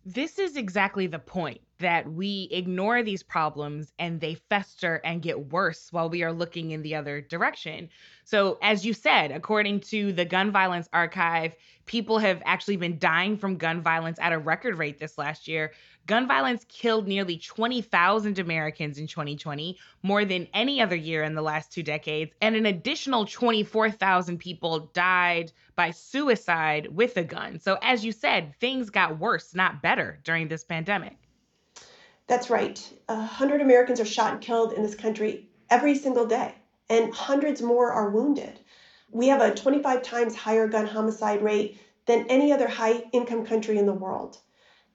This 0.05 0.39
is 0.39 0.57
exactly 0.57 1.07
the 1.07 1.19
point 1.19 1.61
that 1.81 2.11
we 2.11 2.49
ignore 2.51 3.03
these 3.03 3.23
problems 3.23 3.93
and 3.99 4.21
they 4.21 4.35
fester 4.35 5.01
and 5.05 5.23
get 5.23 5.53
worse 5.53 5.93
while 5.93 6.09
we 6.09 6.23
are 6.23 6.33
looking 6.33 6.71
in 6.73 6.83
the 6.83 6.95
other 6.95 7.21
direction. 7.21 7.89
So, 8.25 8.59
as 8.63 8.85
you 8.85 8.95
said, 8.95 9.31
according 9.31 9.81
to 9.81 10.13
the 10.13 10.25
Gun 10.25 10.51
Violence 10.51 10.89
Archive, 10.93 11.55
people 11.87 12.19
have 12.19 12.43
actually 12.45 12.77
been 12.77 12.99
dying 12.99 13.37
from 13.37 13.59
gun 13.59 13.83
violence 13.83 14.19
at 14.21 14.33
a 14.33 14.39
record 14.39 14.79
rate 14.79 14.99
this 14.99 15.19
last 15.19 15.47
year. 15.47 15.73
Gun 16.09 16.27
violence 16.27 16.65
killed 16.71 17.07
nearly 17.07 17.37
20,000 17.37 18.39
Americans 18.39 18.97
in 18.97 19.07
2020, 19.07 19.79
more 20.03 20.25
than 20.25 20.49
any 20.55 20.81
other 20.81 20.97
year 20.97 21.23
in 21.23 21.35
the 21.35 21.43
last 21.43 21.71
two 21.71 21.83
decades, 21.83 22.33
and 22.41 22.57
an 22.57 22.65
additional 22.65 23.27
24,000 23.27 24.39
people 24.39 24.91
died 24.95 25.53
by 25.77 25.91
suicide 25.91 26.87
with 26.97 27.19
a 27.19 27.25
gun. 27.25 27.61
So, 27.61 27.77
as 27.83 28.07
you 28.07 28.13
said, 28.13 28.55
things 28.59 28.89
got 28.89 29.19
worse, 29.19 29.55
not 29.55 29.83
better, 29.83 30.19
during 30.25 30.49
this 30.49 30.65
pandemic. 30.65 31.15
That's 32.27 32.49
right. 32.49 32.83
A 33.11 33.15
100 33.17 33.61
Americans 33.61 34.01
are 34.01 34.07
shot 34.07 34.33
and 34.33 34.41
killed 34.41 34.73
in 34.73 34.83
this 34.83 34.95
country 34.95 35.51
every 35.69 35.95
single 35.95 36.25
day, 36.25 36.55
and 36.89 37.13
hundreds 37.13 37.61
more 37.61 37.93
are 37.93 38.09
wounded. 38.09 38.59
We 39.11 39.29
have 39.29 39.43
a 39.43 39.55
25 39.55 40.01
times 40.03 40.35
higher 40.35 40.69
gun 40.69 40.87
homicide 40.87 41.43
rate 41.43 41.79
than 42.07 42.25
any 42.31 42.51
other 42.51 42.67
high 42.67 43.03
income 43.13 43.45
country 43.45 43.77
in 43.77 43.85
the 43.85 43.93
world 43.93 44.39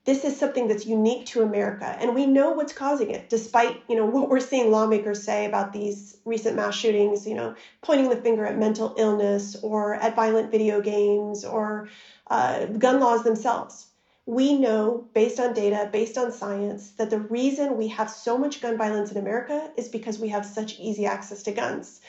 this 0.04 0.24
is 0.24 0.38
something 0.38 0.68
that's 0.68 0.86
unique 0.86 1.24
to 1.26 1.42
America, 1.42 1.96
and 2.00 2.14
we 2.14 2.26
know 2.26 2.52
what's 2.52 2.72
causing 2.72 3.10
it, 3.10 3.28
despite 3.28 3.82
you 3.88 3.96
know 3.96 4.06
what 4.14 4.28
we're 4.28 4.40
seeing 4.40 4.70
lawmakers 4.70 5.22
say 5.24 5.44
about 5.46 5.72
these 5.72 6.16
recent 6.24 6.56
mass 6.56 6.74
shootings. 6.74 7.26
You 7.26 7.34
know, 7.34 7.54
pointing 7.82 8.08
the 8.10 8.16
finger 8.16 8.44
at 8.46 8.58
mental 8.58 8.94
illness 8.98 9.56
or 9.62 9.94
at 9.96 10.14
violent 10.16 10.50
video 10.50 10.80
games 10.80 11.44
or 11.44 11.88
uh, 12.30 12.66
gun 12.66 13.00
laws 13.00 13.22
themselves. 13.22 13.88
We 14.26 14.54
know, 14.54 15.06
based 15.14 15.38
on 15.40 15.52
data, 15.52 15.88
based 15.92 16.16
on 16.18 16.32
science, 16.32 16.92
that 16.92 17.10
the 17.10 17.18
reason 17.20 17.76
we 17.76 17.88
have 17.88 18.08
so 18.10 18.38
much 18.38 18.60
gun 18.60 18.76
violence 18.78 19.10
in 19.10 19.18
America 19.18 19.70
is 19.76 19.88
because 19.88 20.18
we 20.18 20.28
have 20.28 20.46
such 20.46 20.78
easy 20.78 21.04
access 21.06 21.42
to 21.44 21.52
guns. 21.52 22.00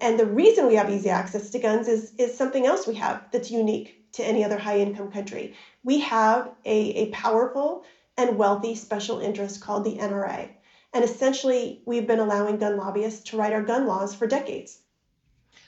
And 0.00 0.18
the 0.18 0.26
reason 0.26 0.66
we 0.66 0.74
have 0.74 0.90
easy 0.90 1.10
access 1.10 1.50
to 1.50 1.58
guns 1.58 1.88
is, 1.88 2.12
is 2.18 2.36
something 2.36 2.66
else 2.66 2.86
we 2.86 2.94
have 2.96 3.22
that's 3.32 3.50
unique 3.50 4.01
to 4.12 4.24
any 4.24 4.44
other 4.44 4.58
high 4.58 4.78
income 4.78 5.10
country 5.10 5.54
we 5.84 6.00
have 6.00 6.50
a, 6.64 6.78
a 6.90 7.10
powerful 7.10 7.84
and 8.16 8.36
wealthy 8.36 8.74
special 8.74 9.20
interest 9.20 9.60
called 9.60 9.84
the 9.84 9.96
NRA. 9.96 10.48
And 10.92 11.04
essentially, 11.04 11.82
we've 11.86 12.06
been 12.06 12.18
allowing 12.18 12.58
gun 12.58 12.76
lobbyists 12.76 13.30
to 13.30 13.36
write 13.36 13.52
our 13.52 13.62
gun 13.62 13.86
laws 13.86 14.14
for 14.14 14.26
decades. 14.26 14.78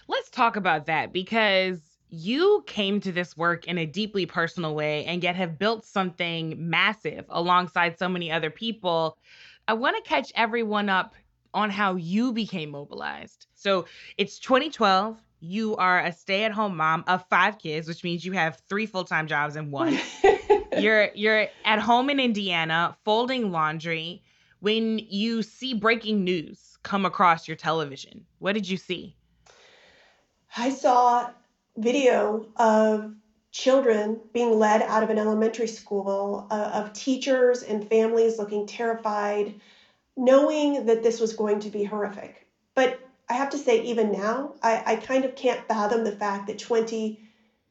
Let's 0.07 0.29
talk 0.29 0.57
about 0.57 0.87
that 0.87 1.13
because 1.13 1.81
you 2.11 2.63
came 2.67 3.01
to 3.01 3.11
this 3.11 3.37
work 3.37 3.67
in 3.67 3.79
a 3.79 3.87
deeply 3.87 4.27
personal 4.27 4.75
way 4.75 5.05
and 5.07 5.23
yet 5.23 5.35
have 5.37 5.59
built 5.59 5.85
something 5.85 6.69
massive 6.69 7.25
alongside 7.31 7.99
so 7.99 8.09
many 8.09 8.31
other 8.31 8.51
people. 8.51 9.17
I 9.67 9.73
want 9.73 9.97
to 9.97 10.09
catch 10.09 10.31
everyone 10.37 10.91
up 10.91 11.15
on 11.55 11.71
how 11.71 11.97
you 11.97 12.33
became 12.33 12.71
mobilized. 12.71 13.47
So 13.55 13.87
it's 14.19 14.39
2012 14.39 15.19
you 15.45 15.77
are 15.77 16.01
a 16.01 16.13
stay-at-home 16.13 16.77
mom 16.77 17.05
of 17.07 17.25
five 17.29 17.59
kids, 17.59 17.87
which 17.87 18.03
means 18.03 18.25
you 18.25 18.33
have 18.33 18.61
three 18.69 18.87
full-time 18.87 19.27
jobs 19.27 19.57
in 19.57 19.71
one. 19.71 19.99
you're 20.79 21.11
you're 21.15 21.49
at 21.65 21.79
home 21.79 22.11
in 22.11 22.19
Indiana 22.19 22.97
folding 23.05 23.53
laundry 23.53 24.23
when 24.61 24.99
you 24.99 25.43
see 25.43 25.75
breaking 25.75 26.25
news 26.25 26.79
come 26.83 27.05
across 27.05 27.47
your 27.47 27.57
television. 27.57 28.25
What 28.39 28.55
did 28.55 28.69
you 28.69 28.77
see? 28.77 29.17
I 30.57 30.71
saw 30.71 31.31
video 31.77 32.47
of 32.57 33.15
children 33.51 34.21
being 34.33 34.59
led 34.59 34.83
out 34.83 35.03
of 35.03 35.11
an 35.11 35.19
elementary 35.19 35.67
school, 35.67 36.47
uh, 36.51 36.71
of 36.75 36.93
teachers 36.93 37.63
and 37.63 37.89
families 37.89 38.39
looking 38.39 38.67
terrified, 38.67 39.55
knowing 40.17 40.87
that 40.87 41.03
this 41.03 41.21
was 41.21 41.35
going 41.35 41.61
to 41.61 41.69
be 41.71 41.85
horrific. 41.85 42.47
But 42.75 42.99
I 43.35 43.37
have 43.39 43.51
to 43.51 43.59
say, 43.59 43.83
even 43.83 44.13
now, 44.13 44.55
I, 44.63 44.81
I 44.87 44.95
kind 44.95 45.25
of 45.25 45.35
can't 45.35 45.67
fathom 45.67 46.05
the 46.05 46.13
fact 46.13 46.47
that 46.47 46.61
20 46.61 47.21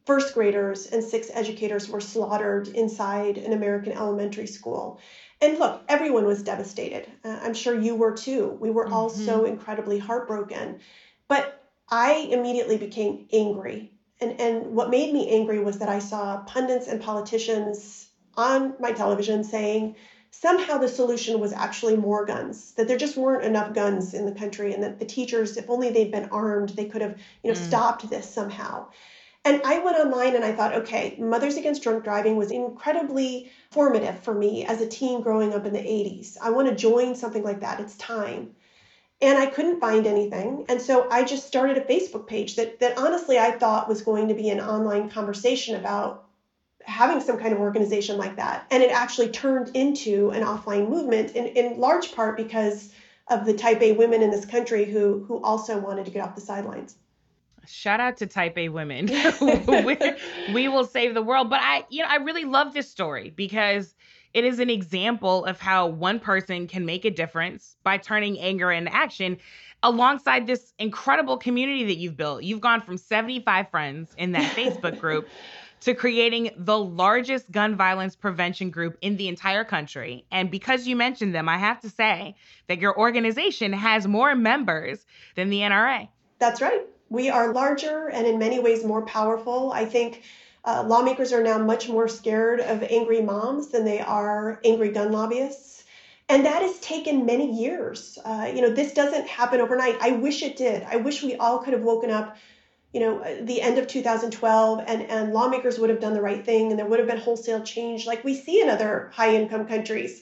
first 0.06 0.34
graders 0.34 0.88
and 0.88 1.02
six 1.02 1.32
educators 1.34 1.88
were 1.88 2.02
slaughtered 2.02 2.68
inside 2.68 3.38
an 3.38 3.54
American 3.54 3.94
elementary 3.94 4.46
school. 4.46 5.00
And 5.40 5.58
look, 5.58 5.82
everyone 5.88 6.26
was 6.26 6.44
devastated. 6.44 7.10
Uh, 7.24 7.40
I'm 7.42 7.54
sure 7.54 7.80
you 7.80 7.96
were 7.96 8.12
too. 8.12 8.58
We 8.60 8.72
were 8.72 8.84
mm-hmm. 8.84 8.94
all 8.94 9.10
so 9.10 9.46
incredibly 9.46 10.00
heartbroken. 10.00 10.82
But 11.30 11.64
I 11.90 12.28
immediately 12.30 12.76
became 12.76 13.30
angry. 13.32 13.94
And, 14.20 14.42
and 14.42 14.76
what 14.76 14.90
made 14.90 15.14
me 15.14 15.30
angry 15.30 15.62
was 15.62 15.80
that 15.80 15.88
I 15.88 16.00
saw 16.00 16.42
pundits 16.42 16.88
and 16.88 17.02
politicians 17.02 18.10
on 18.36 18.74
my 18.82 18.92
television 18.92 19.46
saying, 19.46 19.96
somehow 20.34 20.80
the 20.80 20.88
solution 20.88 21.40
was 21.40 21.54
actually 21.54 21.96
more 21.96 22.26
guns 22.26 22.72
that 22.72 22.88
there 22.88 22.98
just 22.98 23.16
weren't 23.16 23.46
enough 23.46 23.72
guns 23.74 24.16
in 24.16 24.26
the 24.26 24.32
country 24.32 24.74
and 24.74 24.82
that 24.82 24.98
the 24.98 25.06
teachers 25.06 25.58
if 25.58 25.70
only 25.70 25.92
they'd 25.92 26.12
been 26.12 26.28
armed 26.30 26.70
they 26.70 26.86
could 26.86 27.04
have 27.04 27.16
you 27.44 27.52
know 27.52 27.58
mm. 27.58 27.68
stopped 27.68 28.10
this 28.10 28.28
somehow. 28.28 28.88
And 29.46 29.62
i 29.64 29.78
went 29.78 29.98
online 29.98 30.36
and 30.36 30.44
i 30.44 30.52
thought 30.52 30.74
okay 30.74 31.16
mothers 31.20 31.56
against 31.56 31.84
drunk 31.84 32.04
driving 32.04 32.36
was 32.36 32.50
incredibly 32.50 33.52
formative 33.72 34.20
for 34.20 34.34
me 34.34 34.66
as 34.66 34.82
a 34.82 34.88
teen 34.88 35.22
growing 35.22 35.54
up 35.54 35.68
in 35.68 35.74
the 35.74 35.80
80s 35.80 36.38
i 36.42 36.50
want 36.50 36.68
to 36.68 36.76
join 36.76 37.16
something 37.16 37.44
like 37.44 37.60
that. 37.60 37.80
It's 37.80 37.96
time. 37.98 38.56
And 39.22 39.38
i 39.38 39.46
couldn't 39.46 39.80
find 39.80 40.08
anything. 40.08 40.66
And 40.68 40.82
so 40.82 41.08
i 41.12 41.24
just 41.24 41.46
started 41.46 41.78
a 41.78 41.82
facebook 41.82 42.26
page 42.26 42.56
that 42.56 42.80
that 42.80 42.98
honestly 42.98 43.38
i 43.38 43.52
thought 43.52 43.88
was 43.88 44.02
going 44.02 44.30
to 44.30 44.34
be 44.34 44.50
an 44.50 44.62
online 44.62 45.10
conversation 45.12 45.76
about 45.76 46.26
having 46.86 47.22
some 47.22 47.38
kind 47.38 47.54
of 47.54 47.60
organization 47.60 48.18
like 48.18 48.36
that. 48.36 48.66
And 48.72 48.84
it 48.84 48.92
actually 48.92 49.30
turned 49.30 49.76
into 49.76 50.32
an 50.32 50.44
offline 50.44 50.90
movement 50.90 51.32
in, 51.36 51.46
in 51.48 51.80
large 51.80 52.14
part 52.14 52.38
because 52.38 52.94
of 53.28 53.46
the 53.46 53.54
type 53.54 53.82
A 53.82 53.94
women 53.94 54.22
in 54.22 54.32
this 54.32 54.46
country 54.46 54.86
who 54.86 55.24
who 55.26 55.42
also 55.42 55.78
wanted 55.80 56.06
to 56.06 56.12
get 56.12 56.24
off 56.24 56.36
the 56.36 56.42
sidelines. 56.42 56.96
Shout 57.66 58.02
out 58.02 58.18
to 58.18 58.28
type 58.28 58.58
A 58.58 58.70
women. 58.70 59.08
we, 59.42 59.98
we 60.54 60.68
will 60.68 60.86
save 60.86 61.14
the 61.14 61.22
world. 61.22 61.50
But 61.50 61.62
I, 61.62 61.86
you 61.90 62.04
know, 62.04 62.10
I 62.10 62.18
really 62.18 62.44
love 62.44 62.74
this 62.74 62.90
story 62.90 63.32
because 63.34 63.96
it 64.34 64.44
is 64.44 64.60
an 64.60 64.70
example 64.70 65.46
of 65.46 65.60
how 65.60 65.88
one 65.88 66.20
person 66.20 66.68
can 66.68 66.86
make 66.86 67.06
a 67.06 67.12
difference 67.12 67.78
by 67.84 67.98
turning 67.98 68.40
anger 68.40 68.72
into 68.72 68.94
action 68.94 69.38
alongside 69.84 70.48
this 70.48 70.74
incredible 70.80 71.38
community 71.38 71.86
that 71.86 71.98
you've 71.98 72.18
built. 72.18 72.44
You've 72.44 72.62
gone 72.62 72.82
from 72.82 72.98
75 72.98 73.70
friends 73.70 74.12
in 74.18 74.32
that 74.32 74.56
Facebook 74.56 75.00
group 75.00 75.28
to 75.84 75.94
creating 75.94 76.52
the 76.58 76.78
largest 76.78 77.52
gun 77.52 77.76
violence 77.76 78.16
prevention 78.16 78.70
group 78.70 78.98
in 79.02 79.18
the 79.18 79.28
entire 79.28 79.64
country. 79.64 80.26
And 80.32 80.52
because 80.52 80.88
you 80.88 80.96
mentioned 80.96 81.34
them, 81.34 81.48
I 81.48 81.58
have 81.58 81.80
to 81.82 81.90
say 81.90 82.36
that 82.68 82.80
your 82.80 82.98
organization 82.98 83.74
has 83.74 84.08
more 84.08 84.36
members 84.36 85.06
than 85.36 85.50
the 85.50 85.60
NRA. 85.60 86.10
That's 86.40 86.62
right. 86.62 86.82
We 87.10 87.30
are 87.30 87.54
larger 87.54 88.10
and 88.10 88.26
in 88.26 88.40
many 88.40 88.60
ways 88.60 88.84
more 88.84 89.06
powerful. 89.06 89.72
I 89.72 89.86
think 89.86 90.24
Uh, 90.66 90.82
lawmakers 90.88 91.34
are 91.34 91.44
now 91.44 91.58
much 91.58 91.90
more 91.90 92.08
scared 92.08 92.62
of 92.62 92.84
angry 92.84 93.22
moms 93.22 93.68
than 93.68 93.84
they 93.84 94.00
are 94.00 94.62
angry 94.64 94.92
gun 94.94 95.12
lobbyists. 95.12 95.84
And 96.30 96.46
that 96.46 96.62
has 96.62 96.80
taken 96.80 97.26
many 97.26 97.52
years. 97.52 98.18
Uh, 98.24 98.50
you 98.56 98.62
know, 98.62 98.70
this 98.70 98.94
doesn't 98.94 99.28
happen 99.28 99.60
overnight. 99.60 99.98
I 100.00 100.12
wish 100.12 100.42
it 100.42 100.56
did. 100.56 100.84
I 100.84 100.96
wish 100.96 101.22
we 101.22 101.36
all 101.36 101.60
could 101.60 101.74
have 101.74 101.82
woken 101.84 102.10
up, 102.12 102.38
you 102.94 103.00
know, 103.00 103.20
uh, 103.20 103.36
the 103.42 103.62
end 103.62 103.78
of 103.78 103.88
2012 103.88 104.84
and, 104.86 105.10
and 105.10 105.34
lawmakers 105.34 105.80
would 105.80 105.90
have 105.90 106.00
done 106.00 106.14
the 106.14 106.22
right 106.22 106.46
thing 106.46 106.70
and 106.70 106.80
there 106.80 106.86
would 106.86 107.00
have 107.00 107.08
been 107.08 107.18
wholesale 107.18 107.62
change 107.62 108.06
like 108.06 108.24
we 108.24 108.36
see 108.36 108.62
in 108.62 108.70
other 108.70 109.10
high 109.12 109.34
income 109.36 109.66
countries. 109.66 110.22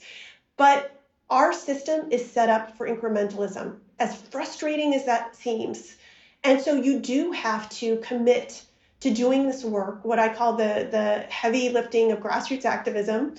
But 0.57 0.89
our 1.29 1.53
system 1.53 2.07
is 2.09 2.25
set 2.25 2.49
up 2.49 2.75
for 2.77 2.87
incrementalism, 2.87 3.75
as 3.99 4.15
frustrating 4.15 4.93
as 4.95 5.05
that 5.05 5.35
seems. 5.35 5.95
And 6.43 6.59
so 6.59 6.75
you 6.75 6.99
do 6.99 7.31
have 7.31 7.69
to 7.69 7.97
commit 7.97 8.63
to 9.01 9.11
doing 9.11 9.47
this 9.47 9.63
work, 9.63 10.05
what 10.05 10.19
I 10.19 10.29
call 10.29 10.53
the, 10.53 10.87
the 10.89 11.25
heavy 11.29 11.69
lifting 11.69 12.11
of 12.11 12.19
grassroots 12.19 12.65
activism, 12.65 13.33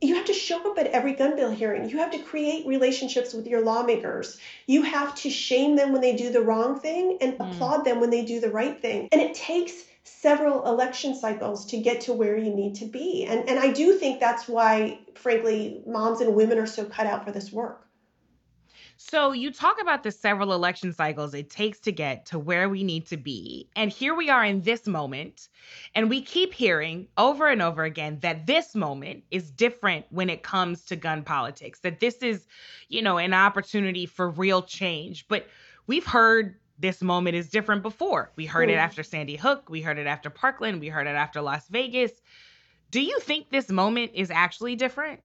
you 0.00 0.14
have 0.14 0.26
to 0.26 0.32
show 0.32 0.70
up 0.70 0.78
at 0.78 0.86
every 0.88 1.14
gun 1.14 1.34
bill 1.34 1.50
hearing. 1.50 1.88
You 1.88 1.98
have 1.98 2.12
to 2.12 2.18
create 2.18 2.66
relationships 2.66 3.34
with 3.34 3.46
your 3.46 3.62
lawmakers. 3.64 4.38
You 4.66 4.82
have 4.82 5.14
to 5.16 5.30
shame 5.30 5.76
them 5.76 5.92
when 5.92 6.00
they 6.00 6.14
do 6.14 6.30
the 6.30 6.40
wrong 6.40 6.78
thing 6.78 7.18
and 7.20 7.36
mm. 7.36 7.50
applaud 7.52 7.84
them 7.84 8.00
when 8.00 8.10
they 8.10 8.24
do 8.24 8.40
the 8.40 8.50
right 8.50 8.80
thing. 8.80 9.08
And 9.10 9.20
it 9.20 9.34
takes 9.34 9.72
several 10.04 10.66
election 10.66 11.14
cycles 11.14 11.66
to 11.66 11.78
get 11.78 12.02
to 12.02 12.12
where 12.12 12.36
you 12.36 12.54
need 12.54 12.76
to 12.76 12.86
be. 12.86 13.24
And, 13.24 13.48
and 13.48 13.58
I 13.58 13.72
do 13.72 13.98
think 13.98 14.20
that's 14.20 14.48
why, 14.48 15.00
frankly, 15.14 15.82
moms 15.86 16.20
and 16.20 16.34
women 16.34 16.58
are 16.58 16.66
so 16.66 16.84
cut 16.84 17.06
out 17.06 17.24
for 17.24 17.32
this 17.32 17.52
work. 17.52 17.87
So 19.00 19.30
you 19.30 19.52
talk 19.52 19.80
about 19.80 20.02
the 20.02 20.10
several 20.10 20.52
election 20.52 20.92
cycles 20.92 21.32
it 21.32 21.50
takes 21.50 21.78
to 21.80 21.92
get 21.92 22.26
to 22.26 22.38
where 22.38 22.68
we 22.68 22.82
need 22.82 23.06
to 23.06 23.16
be. 23.16 23.68
And 23.76 23.92
here 23.92 24.12
we 24.12 24.28
are 24.28 24.44
in 24.44 24.62
this 24.62 24.88
moment. 24.88 25.48
And 25.94 26.10
we 26.10 26.20
keep 26.20 26.52
hearing 26.52 27.06
over 27.16 27.46
and 27.46 27.62
over 27.62 27.84
again 27.84 28.18
that 28.22 28.46
this 28.46 28.74
moment 28.74 29.22
is 29.30 29.52
different 29.52 30.06
when 30.10 30.28
it 30.28 30.42
comes 30.42 30.84
to 30.86 30.96
gun 30.96 31.22
politics, 31.22 31.78
that 31.80 32.00
this 32.00 32.16
is, 32.16 32.48
you 32.88 33.00
know, 33.00 33.18
an 33.18 33.34
opportunity 33.34 34.04
for 34.04 34.30
real 34.30 34.62
change. 34.62 35.28
But 35.28 35.46
we've 35.86 36.06
heard 36.06 36.56
this 36.80 37.00
moment 37.00 37.36
is 37.36 37.50
different 37.50 37.82
before. 37.82 38.32
We 38.34 38.46
heard 38.46 38.68
it 38.68 38.74
after 38.74 39.04
Sandy 39.04 39.36
Hook, 39.36 39.70
we 39.70 39.80
heard 39.80 39.98
it 39.98 40.08
after 40.08 40.28
Parkland, 40.28 40.80
we 40.80 40.88
heard 40.88 41.06
it 41.06 41.14
after 41.14 41.40
Las 41.40 41.68
Vegas. 41.68 42.10
Do 42.90 43.00
you 43.00 43.20
think 43.20 43.50
this 43.50 43.70
moment 43.70 44.10
is 44.14 44.32
actually 44.32 44.74
different? 44.74 45.20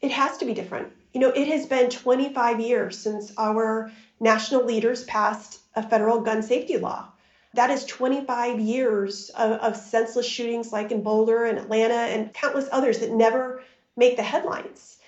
It 0.00 0.10
has 0.10 0.36
to 0.38 0.44
be 0.44 0.54
different. 0.54 0.92
You 1.18 1.26
know, 1.26 1.32
it 1.34 1.48
has 1.48 1.66
been 1.66 1.90
25 1.90 2.60
years 2.60 2.96
since 2.96 3.32
our 3.36 3.90
national 4.20 4.64
leaders 4.64 5.02
passed 5.02 5.58
a 5.74 5.82
federal 5.82 6.20
gun 6.20 6.44
safety 6.44 6.76
law. 6.76 7.08
That 7.54 7.70
is 7.70 7.84
25 7.86 8.60
years 8.60 9.28
of, 9.30 9.50
of, 9.58 9.76
senseless 9.76 10.26
shootings 10.26 10.72
like 10.72 10.92
in 10.92 11.02
Boulder 11.02 11.46
and 11.46 11.58
Atlanta 11.58 11.92
and 11.92 12.32
countless 12.32 12.68
others 12.70 13.00
that 13.00 13.10
never 13.10 13.64
make 13.96 14.14
the 14.14 14.22
headlines. 14.22 14.98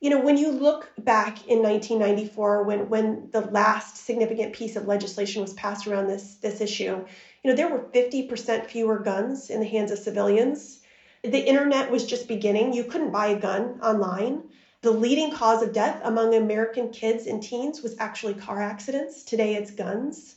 You 0.00 0.08
know, 0.08 0.20
when 0.22 0.38
you 0.38 0.50
look 0.50 0.90
back 0.96 1.46
in 1.46 1.62
1994, 1.62 2.62
when, 2.62 2.88
when 2.88 3.28
the 3.30 3.42
last 3.42 3.98
significant 3.98 4.54
piece 4.54 4.76
of 4.76 4.88
legislation 4.88 5.42
was 5.42 5.52
passed 5.52 5.86
around 5.86 6.06
this, 6.06 6.36
this 6.36 6.62
issue, 6.62 7.04
you 7.44 7.50
know, 7.50 7.54
there 7.54 7.68
were 7.68 7.80
50% 7.80 8.64
fewer 8.64 8.98
guns 8.98 9.50
in 9.50 9.60
the 9.60 9.68
hands 9.68 9.90
of 9.90 9.98
civilians. 9.98 10.80
The 11.22 11.46
internet 11.46 11.90
was 11.90 12.06
just 12.06 12.28
beginning. 12.28 12.72
You 12.72 12.84
couldn't 12.84 13.10
buy 13.10 13.26
a 13.26 13.38
gun 13.38 13.78
online. 13.82 14.44
The 14.82 14.90
leading 14.90 15.30
cause 15.30 15.62
of 15.62 15.72
death 15.72 16.00
among 16.04 16.34
American 16.34 16.88
kids 16.88 17.26
and 17.26 17.42
teens 17.42 17.82
was 17.82 17.96
actually 17.98 18.34
car 18.34 18.62
accidents. 18.62 19.24
Today 19.24 19.54
it's 19.54 19.70
guns. 19.70 20.36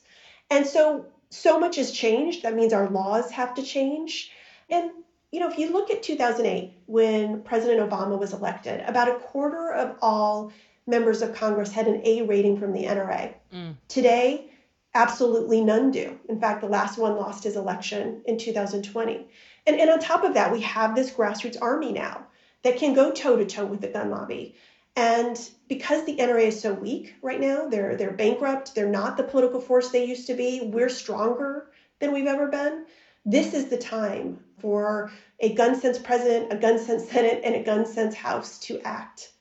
And 0.50 0.68
so, 0.68 1.06
so 1.30 1.60
much 1.60 1.78
has 1.78 1.92
changed. 1.92 2.44
That 2.44 2.54
means 2.54 2.74
our 2.74 2.90
laws 2.90 3.32
have 3.32 3.54
to 3.56 3.64
change. 3.64 4.32
And, 4.70 4.92
you 5.32 5.40
know, 5.40 5.50
if 5.50 5.58
you 5.58 5.72
look 5.72 5.92
at 5.92 6.04
2008, 6.04 6.74
when 6.88 7.42
President 7.44 7.90
Obama 7.90 8.20
was 8.20 8.34
elected, 8.34 8.82
about 8.82 9.08
a 9.08 9.20
quarter 9.20 9.72
of 9.72 9.96
all 10.02 10.52
members 10.86 11.22
of 11.22 11.34
Congress 11.34 11.72
had 11.72 11.88
an 11.88 12.02
A 12.04 12.24
rating 12.24 12.60
from 12.60 12.74
the 12.74 12.84
NRA. 12.84 13.34
Mm. 13.54 13.76
Today, 13.88 14.52
absolutely 14.94 15.62
none 15.62 15.92
do. 15.92 16.20
In 16.28 16.40
fact, 16.42 16.60
the 16.60 16.68
last 16.68 16.98
one 16.98 17.16
lost 17.16 17.46
his 17.46 17.56
election 17.56 18.22
in 18.26 18.38
2020. 18.38 19.26
And, 19.66 19.80
and 19.80 19.90
on 19.90 20.00
top 20.00 20.26
of 20.26 20.34
that, 20.34 20.52
we 20.52 20.60
have 20.62 20.96
this 20.96 21.12
grassroots 21.12 21.62
army 21.62 21.94
now 21.94 22.26
that 22.64 22.78
can 22.78 22.94
go 22.94 23.12
toe 23.12 23.36
to 23.36 23.46
toe 23.46 23.66
with 23.66 23.82
the 23.82 23.88
gun 23.88 24.10
lobby. 24.10 24.56
And 24.96 25.40
because 25.68 26.06
the 26.06 26.18
NRA 26.18 26.48
is 26.48 26.62
so 26.62 26.74
weak 26.74 27.16
right 27.22 27.40
now, 27.40 27.68
they're 27.68 27.96
they're 27.96 28.12
bankrupt, 28.12 28.76
they're 28.76 28.90
not 28.90 29.18
the 29.18 29.24
political 29.24 29.60
force 29.60 29.90
they 29.90 30.06
used 30.06 30.28
to 30.28 30.36
be. 30.36 30.62
We're 30.62 30.90
stronger 30.90 31.72
than 32.00 32.14
we've 32.14 32.28
ever 32.28 32.48
been. 32.48 32.86
This 33.26 33.54
is 33.54 33.70
the 33.70 33.78
time 33.78 34.44
for 34.60 35.12
a 35.40 35.54
gun 35.54 35.80
sense 35.80 35.98
president, 35.98 36.54
a 36.54 36.58
gun 36.58 36.78
sense 36.78 37.10
senate, 37.10 37.42
and 37.44 37.56
a 37.56 37.64
gun 37.64 37.86
sense 37.86 38.14
house 38.14 38.60
to 38.60 38.80
act. 38.82 39.32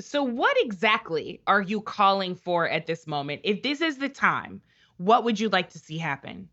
So 0.00 0.22
what 0.22 0.56
exactly 0.60 1.42
are 1.46 1.60
you 1.60 1.80
calling 1.80 2.34
for 2.36 2.68
at 2.68 2.86
this 2.86 3.06
moment? 3.06 3.42
If 3.44 3.62
this 3.62 3.80
is 3.80 3.98
the 3.98 4.08
time, 4.08 4.62
what 4.96 5.24
would 5.24 5.38
you 5.38 5.48
like 5.48 5.70
to 5.70 5.78
see 5.78 5.98
happen? 5.98 6.48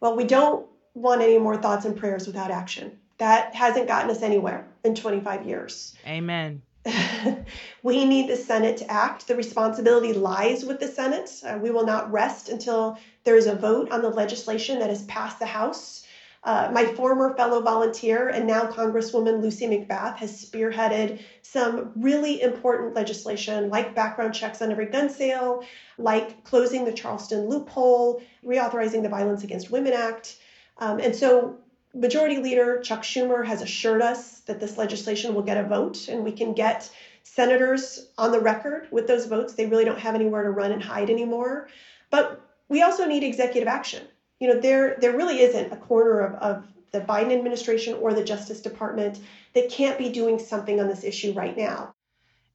Well, 0.00 0.16
we 0.16 0.24
don't 0.24 0.66
want 0.94 1.22
any 1.22 1.38
more 1.38 1.56
thoughts 1.56 1.84
and 1.84 1.96
prayers 1.96 2.26
without 2.26 2.50
action. 2.50 3.00
That 3.18 3.54
hasn't 3.54 3.88
gotten 3.88 4.10
us 4.10 4.22
anywhere 4.22 4.66
in 4.84 4.94
25 4.94 5.46
years. 5.46 5.94
Amen. 6.06 6.62
we 7.82 8.04
need 8.04 8.28
the 8.28 8.36
Senate 8.36 8.78
to 8.78 8.90
act. 8.90 9.26
The 9.26 9.36
responsibility 9.36 10.12
lies 10.12 10.64
with 10.64 10.80
the 10.80 10.88
Senate. 10.88 11.30
Uh, 11.44 11.58
we 11.60 11.70
will 11.70 11.86
not 11.86 12.12
rest 12.12 12.48
until 12.48 12.98
there 13.24 13.36
is 13.36 13.46
a 13.46 13.54
vote 13.54 13.90
on 13.90 14.02
the 14.02 14.10
legislation 14.10 14.78
that 14.80 14.90
has 14.90 15.04
passed 15.04 15.38
the 15.38 15.46
House. 15.46 16.04
Uh, 16.42 16.70
my 16.74 16.84
former 16.84 17.34
fellow 17.36 17.62
volunteer 17.62 18.28
and 18.28 18.46
now 18.46 18.66
Congresswoman 18.66 19.40
Lucy 19.40 19.66
McBath 19.66 20.16
has 20.16 20.44
spearheaded 20.44 21.22
some 21.40 21.90
really 21.96 22.42
important 22.42 22.94
legislation 22.94 23.70
like 23.70 23.94
background 23.94 24.34
checks 24.34 24.60
on 24.60 24.70
every 24.70 24.84
gun 24.84 25.08
sale, 25.08 25.64
like 25.96 26.44
closing 26.44 26.84
the 26.84 26.92
Charleston 26.92 27.48
loophole, 27.48 28.20
reauthorizing 28.44 29.02
the 29.02 29.08
Violence 29.08 29.42
Against 29.42 29.70
Women 29.70 29.94
Act. 29.94 30.36
Um, 30.76 31.00
and 31.00 31.16
so 31.16 31.56
Majority 31.94 32.38
Leader 32.38 32.80
Chuck 32.80 33.02
Schumer 33.02 33.46
has 33.46 33.62
assured 33.62 34.02
us 34.02 34.40
that 34.40 34.58
this 34.58 34.76
legislation 34.76 35.34
will 35.34 35.42
get 35.42 35.56
a 35.56 35.62
vote 35.62 36.08
and 36.08 36.24
we 36.24 36.32
can 36.32 36.52
get 36.52 36.90
senators 37.22 38.08
on 38.18 38.32
the 38.32 38.40
record 38.40 38.88
with 38.90 39.06
those 39.06 39.26
votes. 39.26 39.54
They 39.54 39.66
really 39.66 39.84
don't 39.84 39.98
have 39.98 40.16
anywhere 40.16 40.42
to 40.42 40.50
run 40.50 40.72
and 40.72 40.82
hide 40.82 41.08
anymore. 41.08 41.68
But 42.10 42.40
we 42.68 42.82
also 42.82 43.06
need 43.06 43.22
executive 43.22 43.68
action. 43.68 44.06
You 44.40 44.48
know, 44.48 44.60
there 44.60 44.96
there 45.00 45.16
really 45.16 45.40
isn't 45.40 45.72
a 45.72 45.76
corner 45.76 46.20
of, 46.20 46.34
of 46.34 46.66
the 46.90 47.00
Biden 47.00 47.32
administration 47.32 47.94
or 47.94 48.12
the 48.12 48.24
Justice 48.24 48.60
Department 48.60 49.20
that 49.54 49.70
can't 49.70 49.98
be 49.98 50.10
doing 50.10 50.38
something 50.38 50.80
on 50.80 50.88
this 50.88 51.04
issue 51.04 51.32
right 51.32 51.56
now. 51.56 51.94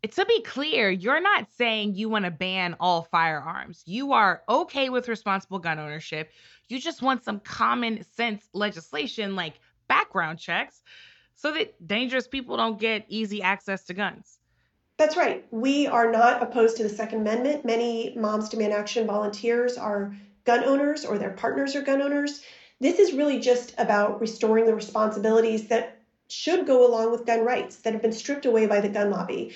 To 0.04 0.26
be 0.26 0.42
clear, 0.44 0.90
you're 0.90 1.20
not 1.20 1.48
saying 1.58 1.96
you 1.96 2.08
want 2.08 2.24
to 2.24 2.32
ban 2.32 2.76
all 2.80 3.04
firearms. 3.12 3.84
You 3.86 4.14
are 4.14 4.44
okay 4.48 4.90
with 4.90 5.10
responsible 5.10 5.60
gun 5.60 5.78
ownership. 5.78 6.32
You 6.70 6.80
just 6.80 7.02
want 7.02 7.26
some 7.26 7.42
common 7.42 8.06
sense 8.16 8.48
legislation 8.54 9.36
like 9.36 9.60
background 9.90 10.40
checks 10.40 10.82
so 11.36 11.52
that 11.54 11.86
dangerous 11.86 12.28
people 12.28 12.56
don't 12.56 12.80
get 12.80 13.06
easy 13.10 13.42
access 13.42 13.84
to 13.86 13.94
guns. 13.94 14.40
That's 14.98 15.18
right. 15.18 15.46
We 15.52 15.88
are 15.88 16.12
not 16.12 16.42
opposed 16.42 16.78
to 16.78 16.84
the 16.84 16.90
Second 16.90 17.22
Amendment. 17.22 17.66
Many 17.66 18.14
Moms 18.16 18.50
Demand 18.50 18.74
Action 18.74 19.06
volunteers 19.06 19.78
are 19.78 20.16
gun 20.46 20.64
owners 20.64 21.04
or 21.04 21.18
their 21.18 21.32
partners 21.32 21.76
are 21.76 21.82
gun 21.82 22.02
owners. 22.02 22.42
This 22.80 23.00
is 23.00 23.14
really 23.14 23.40
just 23.40 23.74
about 23.78 24.22
restoring 24.22 24.66
the 24.66 24.76
responsibilities 24.76 25.68
that 25.68 26.00
should 26.30 26.66
go 26.66 26.88
along 26.88 27.12
with 27.12 27.26
gun 27.26 27.44
rights 27.44 27.78
that 27.78 27.94
have 27.94 28.02
been 28.02 28.14
stripped 28.14 28.46
away 28.46 28.66
by 28.66 28.80
the 28.80 28.90
gun 28.90 29.10
lobby. 29.10 29.54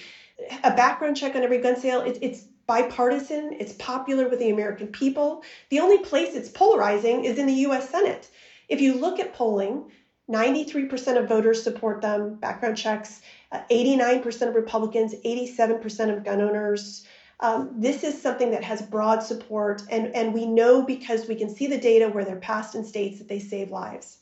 A 0.63 0.71
background 0.71 1.17
check 1.17 1.35
on 1.35 1.43
every 1.43 1.59
gun 1.59 1.75
sale, 1.75 2.01
it, 2.01 2.17
it's 2.21 2.47
bipartisan, 2.65 3.55
it's 3.59 3.73
popular 3.73 4.27
with 4.27 4.39
the 4.39 4.49
American 4.49 4.87
people. 4.87 5.43
The 5.69 5.79
only 5.79 5.99
place 5.99 6.33
it's 6.35 6.49
polarizing 6.49 7.25
is 7.25 7.37
in 7.37 7.45
the 7.45 7.65
US 7.67 7.89
Senate. 7.89 8.29
If 8.69 8.81
you 8.81 8.93
look 8.93 9.19
at 9.19 9.33
polling, 9.33 9.91
93% 10.31 11.17
of 11.17 11.27
voters 11.27 11.61
support 11.61 12.01
them, 12.01 12.35
background 12.35 12.77
checks, 12.77 13.21
uh, 13.51 13.61
89% 13.69 14.47
of 14.47 14.55
Republicans, 14.55 15.13
87% 15.25 16.15
of 16.15 16.23
gun 16.23 16.41
owners. 16.41 17.05
Um, 17.41 17.71
this 17.77 18.03
is 18.03 18.21
something 18.21 18.51
that 18.51 18.63
has 18.63 18.81
broad 18.81 19.21
support, 19.21 19.83
and, 19.89 20.15
and 20.15 20.33
we 20.33 20.45
know 20.45 20.81
because 20.81 21.27
we 21.27 21.35
can 21.35 21.49
see 21.49 21.67
the 21.67 21.77
data 21.77 22.07
where 22.07 22.23
they're 22.23 22.37
passed 22.37 22.73
in 22.73 22.85
states 22.85 23.17
that 23.17 23.27
they 23.27 23.39
save 23.39 23.69
lives. 23.69 24.19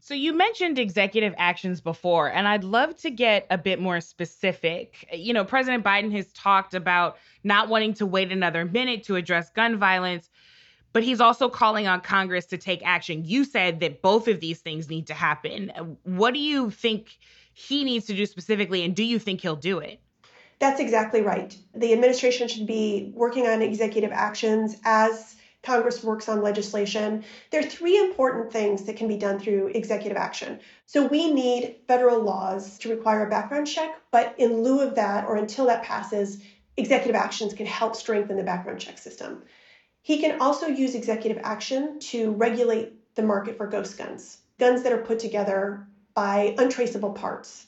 So 0.00 0.14
you 0.14 0.32
mentioned 0.32 0.78
executive 0.78 1.34
actions 1.36 1.80
before, 1.80 2.28
and 2.28 2.46
I'd 2.46 2.64
love 2.64 2.96
to 2.98 3.10
get 3.10 3.46
a 3.50 3.58
bit 3.58 3.80
more 3.80 4.00
specific. 4.00 5.08
You 5.12 5.32
know, 5.32 5.44
President 5.44 5.84
Biden 5.84 6.12
has 6.12 6.32
talked 6.32 6.74
about 6.74 7.18
not 7.42 7.68
wanting 7.68 7.94
to 7.94 8.06
wait 8.06 8.30
another 8.30 8.64
minute 8.64 9.02
to 9.04 9.16
address 9.16 9.50
gun 9.50 9.78
violence, 9.78 10.30
but 10.92 11.02
he's 11.02 11.20
also 11.20 11.48
calling 11.48 11.86
on 11.86 12.00
Congress 12.00 12.46
to 12.46 12.56
take 12.56 12.86
action. 12.86 13.24
You 13.24 13.44
said 13.44 13.80
that 13.80 14.00
both 14.00 14.28
of 14.28 14.40
these 14.40 14.60
things 14.60 14.88
need 14.88 15.08
to 15.08 15.14
happen. 15.14 15.96
What 16.04 16.34
do 16.34 16.40
you 16.40 16.70
think 16.70 17.18
he 17.52 17.84
needs 17.84 18.06
to 18.06 18.14
do 18.14 18.26
specifically, 18.26 18.84
and 18.84 18.94
do 18.94 19.02
you 19.02 19.18
think 19.18 19.40
he'll 19.40 19.56
do 19.56 19.78
it? 19.78 20.00
That's 20.58 20.80
exactly 20.80 21.20
right. 21.20 21.56
The 21.74 21.92
administration 21.92 22.48
should 22.48 22.66
be 22.66 23.12
working 23.14 23.46
on 23.46 23.60
executive 23.60 24.12
actions 24.12 24.76
as 24.84 25.35
Congress 25.66 26.04
works 26.04 26.28
on 26.28 26.42
legislation, 26.42 27.24
there 27.50 27.60
are 27.60 27.68
three 27.68 27.98
important 27.98 28.52
things 28.52 28.84
that 28.84 28.96
can 28.96 29.08
be 29.08 29.16
done 29.16 29.40
through 29.40 29.66
executive 29.74 30.16
action. 30.16 30.60
So 30.86 31.04
we 31.04 31.28
need 31.32 31.80
federal 31.88 32.20
laws 32.20 32.78
to 32.78 32.88
require 32.88 33.26
a 33.26 33.30
background 33.30 33.66
check, 33.66 34.00
but 34.12 34.36
in 34.38 34.62
lieu 34.62 34.80
of 34.80 34.94
that, 34.94 35.24
or 35.24 35.34
until 35.34 35.66
that 35.66 35.82
passes, 35.82 36.40
executive 36.76 37.16
actions 37.16 37.52
can 37.52 37.66
help 37.66 37.96
strengthen 37.96 38.36
the 38.36 38.44
background 38.44 38.78
check 38.78 38.96
system. 38.96 39.42
He 40.02 40.20
can 40.20 40.40
also 40.40 40.68
use 40.68 40.94
executive 40.94 41.40
action 41.42 41.98
to 42.10 42.30
regulate 42.30 42.92
the 43.16 43.24
market 43.24 43.56
for 43.56 43.66
ghost 43.66 43.98
guns, 43.98 44.38
guns 44.60 44.84
that 44.84 44.92
are 44.92 45.02
put 45.02 45.18
together 45.18 45.88
by 46.14 46.54
untraceable 46.58 47.10
parts. 47.10 47.66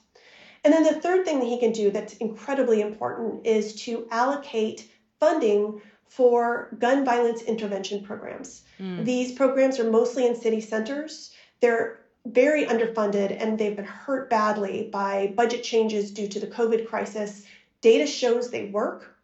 And 0.63 0.73
then 0.73 0.85
the 0.85 1.01
third 1.01 1.25
thing 1.25 1.41
that 1.41 1.49
he 1.49 1.59
can 1.59 1.73
do 1.73 1.91
that's 1.91 2.15
incredibly 2.19 2.81
important 2.81 3.45
is 3.45 3.75
to 3.87 4.07
allocate 4.13 4.89
funding 5.19 5.81
for 6.09 6.69
gun 6.79 7.05
violence 7.05 7.43
intervention 7.43 8.03
programs. 8.03 8.63
Mm. 8.81 9.05
These 9.05 9.33
programs 9.33 9.79
are 9.79 9.91
mostly 9.91 10.27
in 10.27 10.35
city 10.35 10.61
centers. 10.61 11.33
They're 11.61 12.01
very 12.27 12.67
underfunded 12.67 13.41
and 13.41 13.59
they've 13.59 13.77
been 13.77 13.85
hurt 13.85 14.29
badly 14.31 14.89
by 14.93 15.33
budget 15.37 15.63
changes 15.63 16.11
due 16.11 16.29
to 16.29 16.41
the 16.41 16.47
COVID 16.47 16.87
crisis. 16.87 17.45
Data 17.81 18.07
shows 18.07 18.51
they 18.51 18.67
work 18.67 19.17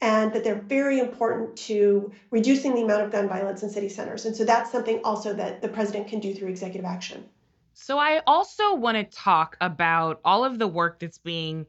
and 0.00 0.32
that 0.32 0.42
they're 0.44 0.60
very 0.60 0.98
important 0.98 1.56
to 1.56 2.12
reducing 2.30 2.74
the 2.74 2.82
amount 2.82 3.02
of 3.02 3.12
gun 3.12 3.28
violence 3.28 3.62
in 3.62 3.70
city 3.70 3.88
centers. 3.88 4.26
And 4.26 4.36
so 4.36 4.44
that's 4.44 4.70
something 4.70 5.00
also 5.04 5.32
that 5.34 5.62
the 5.62 5.68
president 5.68 6.08
can 6.08 6.20
do 6.20 6.34
through 6.34 6.48
executive 6.48 6.84
action. 6.84 7.24
So 7.74 7.98
I 7.98 8.20
also 8.26 8.74
want 8.74 8.96
to 8.96 9.04
talk 9.16 9.56
about 9.60 10.20
all 10.24 10.44
of 10.44 10.58
the 10.58 10.68
work 10.68 10.98
that's 10.98 11.18
being 11.18 11.66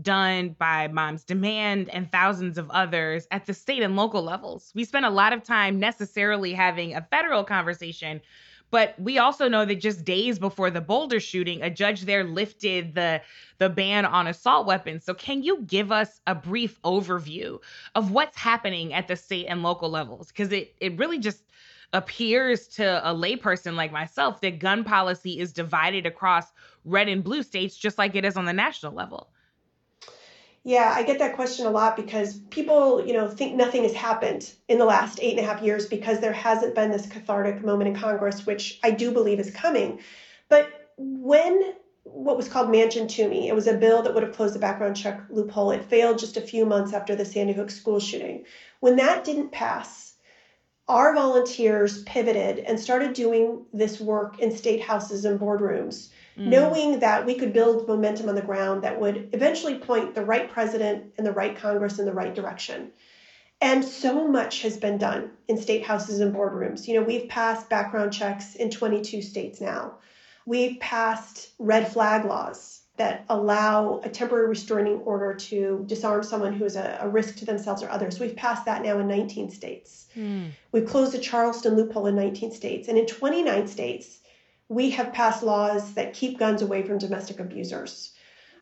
done 0.00 0.56
by 0.58 0.88
Moms 0.88 1.24
Demand 1.24 1.88
and 1.90 2.10
thousands 2.10 2.58
of 2.58 2.70
others 2.70 3.26
at 3.30 3.46
the 3.46 3.54
state 3.54 3.82
and 3.82 3.96
local 3.96 4.22
levels. 4.22 4.72
We 4.74 4.84
spend 4.84 5.04
a 5.06 5.10
lot 5.10 5.32
of 5.32 5.42
time 5.42 5.78
necessarily 5.78 6.52
having 6.52 6.94
a 6.94 7.02
federal 7.10 7.44
conversation, 7.44 8.20
but 8.70 8.94
we 8.98 9.18
also 9.18 9.48
know 9.48 9.64
that 9.64 9.76
just 9.76 10.04
days 10.04 10.38
before 10.38 10.70
the 10.70 10.80
Boulder 10.80 11.20
shooting, 11.20 11.62
a 11.62 11.70
judge 11.70 12.02
there 12.02 12.24
lifted 12.24 12.94
the 12.94 13.22
the 13.58 13.70
ban 13.70 14.04
on 14.04 14.26
assault 14.26 14.66
weapons. 14.66 15.04
So 15.04 15.14
can 15.14 15.42
you 15.42 15.62
give 15.62 15.92
us 15.92 16.20
a 16.26 16.34
brief 16.34 16.80
overview 16.82 17.60
of 17.94 18.10
what's 18.10 18.36
happening 18.36 18.92
at 18.92 19.06
the 19.06 19.16
state 19.16 19.46
and 19.46 19.62
local 19.62 19.90
levels? 19.90 20.28
Because 20.28 20.50
it 20.52 20.74
it 20.80 20.98
really 20.98 21.18
just 21.18 21.44
appears 21.92 22.66
to 22.66 23.08
a 23.08 23.14
layperson 23.14 23.76
like 23.76 23.92
myself 23.92 24.40
that 24.40 24.58
gun 24.58 24.82
policy 24.82 25.38
is 25.38 25.52
divided 25.52 26.04
across 26.06 26.46
red 26.84 27.08
and 27.08 27.22
blue 27.22 27.42
states 27.44 27.76
just 27.76 27.98
like 27.98 28.16
it 28.16 28.24
is 28.24 28.36
on 28.36 28.44
the 28.46 28.52
national 28.52 28.92
level. 28.92 29.30
Yeah, 30.66 30.90
I 30.94 31.02
get 31.02 31.18
that 31.18 31.34
question 31.34 31.66
a 31.66 31.70
lot 31.70 31.94
because 31.94 32.38
people, 32.48 33.06
you 33.06 33.12
know, 33.12 33.28
think 33.28 33.54
nothing 33.54 33.82
has 33.82 33.92
happened 33.92 34.50
in 34.66 34.78
the 34.78 34.86
last 34.86 35.18
eight 35.20 35.36
and 35.36 35.46
a 35.46 35.48
half 35.48 35.62
years 35.62 35.86
because 35.86 36.20
there 36.20 36.32
hasn't 36.32 36.74
been 36.74 36.90
this 36.90 37.06
cathartic 37.06 37.62
moment 37.62 37.88
in 37.88 37.94
Congress, 37.94 38.46
which 38.46 38.80
I 38.82 38.90
do 38.90 39.10
believe 39.10 39.38
is 39.38 39.50
coming. 39.50 40.00
But 40.48 40.68
when 40.96 41.74
what 42.04 42.36
was 42.36 42.48
called 42.48 42.68
Manchin 42.68 43.08
Toomey, 43.08 43.48
it 43.48 43.54
was 43.54 43.66
a 43.66 43.74
bill 43.74 44.02
that 44.02 44.14
would 44.14 44.22
have 44.22 44.34
closed 44.34 44.54
the 44.54 44.58
background 44.58 44.96
check 44.96 45.22
loophole. 45.28 45.70
It 45.70 45.84
failed 45.84 46.18
just 46.18 46.38
a 46.38 46.42
few 46.42 46.64
months 46.64 46.94
after 46.94 47.14
the 47.14 47.24
Sandy 47.26 47.52
Hook 47.52 47.70
school 47.70 48.00
shooting. 48.00 48.44
When 48.80 48.96
that 48.96 49.24
didn't 49.24 49.52
pass, 49.52 50.14
our 50.88 51.14
volunteers 51.14 52.02
pivoted 52.04 52.58
and 52.58 52.80
started 52.80 53.14
doing 53.14 53.66
this 53.72 54.00
work 54.00 54.38
in 54.38 54.54
state 54.54 54.80
houses 54.80 55.24
and 55.24 55.40
boardrooms 55.40 56.08
mm. 56.38 56.46
knowing 56.46 57.00
that 57.00 57.26
we 57.26 57.34
could 57.34 57.52
build 57.52 57.86
momentum 57.88 58.28
on 58.28 58.34
the 58.34 58.42
ground 58.42 58.82
that 58.82 59.00
would 59.00 59.30
eventually 59.32 59.78
point 59.78 60.14
the 60.14 60.24
right 60.24 60.50
president 60.50 61.12
and 61.18 61.26
the 61.26 61.32
right 61.32 61.56
Congress 61.56 61.98
in 61.98 62.06
the 62.06 62.12
right 62.12 62.34
direction. 62.34 62.90
And 63.60 63.84
so 63.84 64.28
much 64.28 64.62
has 64.62 64.76
been 64.76 64.98
done 64.98 65.30
in 65.48 65.56
state 65.56 65.84
houses 65.84 66.20
and 66.20 66.34
boardrooms. 66.34 66.86
You 66.86 67.00
know, 67.00 67.06
we've 67.06 67.28
passed 67.28 67.70
background 67.70 68.12
checks 68.12 68.56
in 68.56 68.70
22 68.70 69.22
states 69.22 69.60
now. 69.60 69.94
We've 70.44 70.78
passed 70.80 71.50
red 71.58 71.90
flag 71.90 72.26
laws 72.26 72.82
that 72.96 73.24
allow 73.28 74.00
a 74.04 74.08
temporary 74.08 74.46
restraining 74.46 75.00
order 75.00 75.34
to 75.34 75.84
disarm 75.86 76.22
someone 76.22 76.52
who 76.52 76.64
is 76.64 76.76
a, 76.76 76.98
a 77.00 77.08
risk 77.08 77.36
to 77.36 77.44
themselves 77.44 77.82
or 77.82 77.90
others. 77.90 78.20
We've 78.20 78.36
passed 78.36 78.66
that 78.66 78.82
now 78.82 78.98
in 78.98 79.08
19 79.08 79.50
states. 79.50 80.06
Mm. 80.16 80.50
We've 80.70 80.86
closed 80.86 81.12
the 81.12 81.18
Charleston 81.18 81.74
loophole 81.74 82.06
in 82.06 82.14
19 82.14 82.52
states. 82.52 82.88
And 82.88 82.96
in 82.96 83.06
29 83.06 83.66
states, 83.66 84.20
we 84.68 84.90
have 84.90 85.12
passed 85.12 85.42
laws 85.42 85.94
that 85.94 86.14
keep 86.14 86.38
guns 86.38 86.62
away 86.62 86.82
from 86.82 86.98
domestic 86.98 87.40
abusers. 87.40 88.12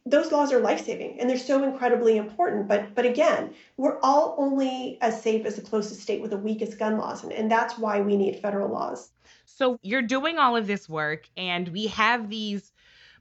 Those 0.05 0.33
laws 0.33 0.53
are 0.53 0.59
life 0.59 0.85
saving 0.85 1.21
and 1.21 1.31
they're 1.31 1.39
so 1.39 1.63
incredibly 1.63 2.17
important. 2.17 2.67
But 2.67 2.95
but 2.95 3.07
again, 3.07 3.55
we're 3.77 4.01
all 4.01 4.35
only 4.37 4.99
as 5.01 5.23
safe 5.23 5.47
as 5.47 5.55
the 5.57 5.63
closest 5.63 6.01
state 6.01 6.21
with 6.21 6.33
the 6.33 6.37
weakest 6.37 6.79
gun 6.79 6.99
laws. 6.99 7.23
And, 7.23 7.33
and 7.33 7.51
that's 7.51 7.79
why 7.79 8.01
we 8.01 8.17
need 8.17 8.41
federal 8.41 8.69
laws. 8.69 9.11
So 9.45 9.79
you're 9.83 10.03
doing 10.03 10.39
all 10.39 10.57
of 10.57 10.67
this 10.67 10.89
work 10.89 11.29
and 11.37 11.69
we 11.69 11.87
have 11.89 12.29
these 12.29 12.73